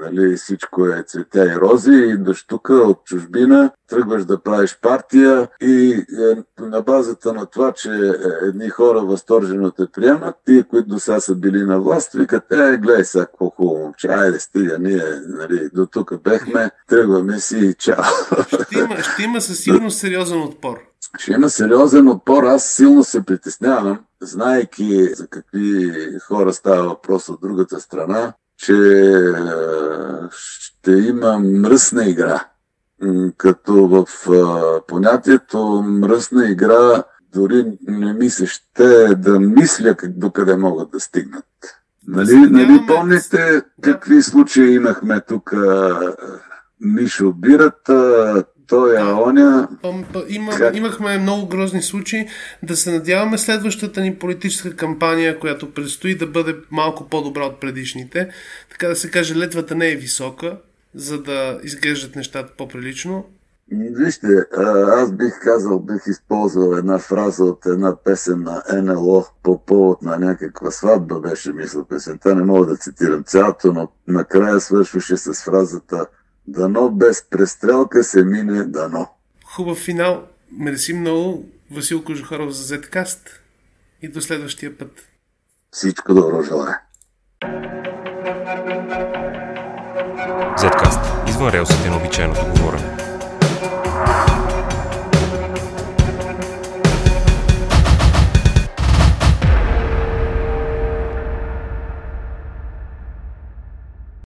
нали, 0.00 0.36
всичко 0.36 0.86
е 0.86 1.04
цветя 1.06 1.44
и 1.44 1.56
рози 1.56 1.92
и 1.92 2.16
да 2.16 2.34
штука 2.34 2.74
от 2.74 3.04
чужбина, 3.04 3.70
тръгваш 3.88 4.24
да 4.24 4.42
правиш 4.42 4.78
партия 4.82 5.48
и 5.62 5.92
е, 5.92 6.62
на 6.64 6.82
базата 6.82 7.32
на 7.32 7.46
това, 7.46 7.72
че 7.72 7.90
едни 8.42 8.68
хора 8.68 9.00
възторжено 9.00 9.70
те 9.70 9.82
приемат, 9.92 10.34
тия, 10.46 10.64
които 10.64 10.88
до 10.88 10.98
сега 10.98 11.20
са 11.20 11.34
били 11.34 11.62
на 11.62 11.80
власт, 11.80 12.12
викат, 12.12 12.52
е, 12.52 12.76
гледай 12.76 13.04
сега 13.04 13.26
какво 13.26 13.50
хубаво 13.50 13.78
момче, 13.78 14.08
айде 14.08 14.40
стига, 14.40 14.78
ние 14.78 15.04
нали, 15.28 15.68
до 15.74 15.86
тук 15.86 16.22
бехме, 16.22 16.70
тръгваме 16.88 17.40
си 17.40 17.58
и 17.58 17.74
чао. 17.74 18.04
Ще 18.46 18.78
има, 18.78 19.02
ще 19.02 19.22
има 19.22 19.40
със 19.40 19.58
сигурност 19.58 19.98
сериозен 19.98 20.42
отпор 20.42 20.89
ще 21.18 21.32
има 21.32 21.50
сериозен 21.50 22.08
отпор. 22.08 22.44
Аз 22.44 22.64
силно 22.64 23.04
се 23.04 23.22
притеснявам, 23.22 23.98
знаеки 24.22 25.14
за 25.14 25.26
какви 25.26 25.92
хора 26.28 26.52
става 26.52 26.88
въпрос 26.88 27.28
от 27.28 27.40
другата 27.42 27.80
страна, 27.80 28.32
че 28.56 28.74
ще 30.30 30.92
има 30.92 31.38
мръсна 31.38 32.08
игра. 32.08 32.44
Като 33.36 33.88
в 33.88 34.06
понятието 34.86 35.82
мръсна 35.82 36.50
игра 36.50 37.02
дори 37.34 37.78
не 37.88 38.12
ми 38.12 38.30
се 38.30 38.46
ще 38.46 39.14
да 39.14 39.40
мисля 39.40 39.96
докъде 40.08 40.56
могат 40.56 40.90
да 40.90 41.00
стигнат. 41.00 41.44
Нали, 42.08 42.34
нали 42.34 42.80
помните 42.86 43.62
какви 43.82 44.22
случаи 44.22 44.74
имахме 44.74 45.20
тук 45.20 45.52
Мишо 46.80 47.32
Бирата, 47.32 48.44
той 48.70 48.96
е 48.96 49.02
оня. 49.02 49.68
Има, 50.28 50.52
имахме 50.74 51.18
много 51.18 51.48
грозни 51.48 51.82
случаи. 51.82 52.26
Да 52.62 52.76
се 52.76 52.92
надяваме 52.92 53.38
следващата 53.38 54.00
ни 54.00 54.14
политическа 54.14 54.76
кампания, 54.76 55.38
която 55.38 55.74
предстои 55.74 56.18
да 56.18 56.26
бъде 56.26 56.56
малко 56.70 57.08
по-добра 57.08 57.44
от 57.44 57.60
предишните. 57.60 58.28
Така 58.70 58.88
да 58.88 58.96
се 58.96 59.10
каже, 59.10 59.36
летвата 59.36 59.74
не 59.74 59.88
е 59.92 59.96
висока, 59.96 60.56
за 60.94 61.22
да 61.22 61.60
изглеждат 61.62 62.16
нещата 62.16 62.52
по-прилично. 62.58 63.24
Вижте, 63.72 64.26
аз 64.88 65.12
бих 65.12 65.40
казал, 65.42 65.78
бих 65.78 66.06
използвал 66.06 66.74
една 66.74 66.98
фраза 66.98 67.44
от 67.44 67.66
една 67.66 67.96
песен 68.04 68.42
на 68.42 68.82
НЛО 68.82 69.24
по 69.42 69.64
повод 69.64 70.02
на 70.02 70.18
някаква 70.18 70.70
сватба, 70.70 71.20
беше 71.20 71.52
мисля 71.52 71.84
песента. 71.84 72.34
Не 72.34 72.42
мога 72.42 72.66
да 72.66 72.76
цитирам 72.76 73.24
цялото, 73.24 73.72
но 73.72 73.88
накрая 74.08 74.60
свършваше 74.60 75.16
с 75.16 75.44
фразата 75.44 76.06
Дано 76.46 76.90
без 76.90 77.24
престрелка 77.30 78.04
се 78.04 78.24
мине 78.24 78.64
дано. 78.64 79.08
Хубав 79.44 79.78
финал. 79.78 80.26
Мерси 80.52 80.92
много, 80.92 81.48
Васил 81.70 82.04
Кожухаров 82.04 82.50
за 82.50 82.78
Zcast 82.78 83.28
и 84.02 84.08
до 84.08 84.20
следващия 84.20 84.78
път. 84.78 84.90
Всичко 85.70 86.14
добро 86.14 86.42
желая. 86.42 86.80
Zcast. 90.58 91.28
Извън 91.28 91.48
релсите 91.50 91.90
на 91.90 91.96
обичайното 91.96 92.46
говорене. 92.46 92.89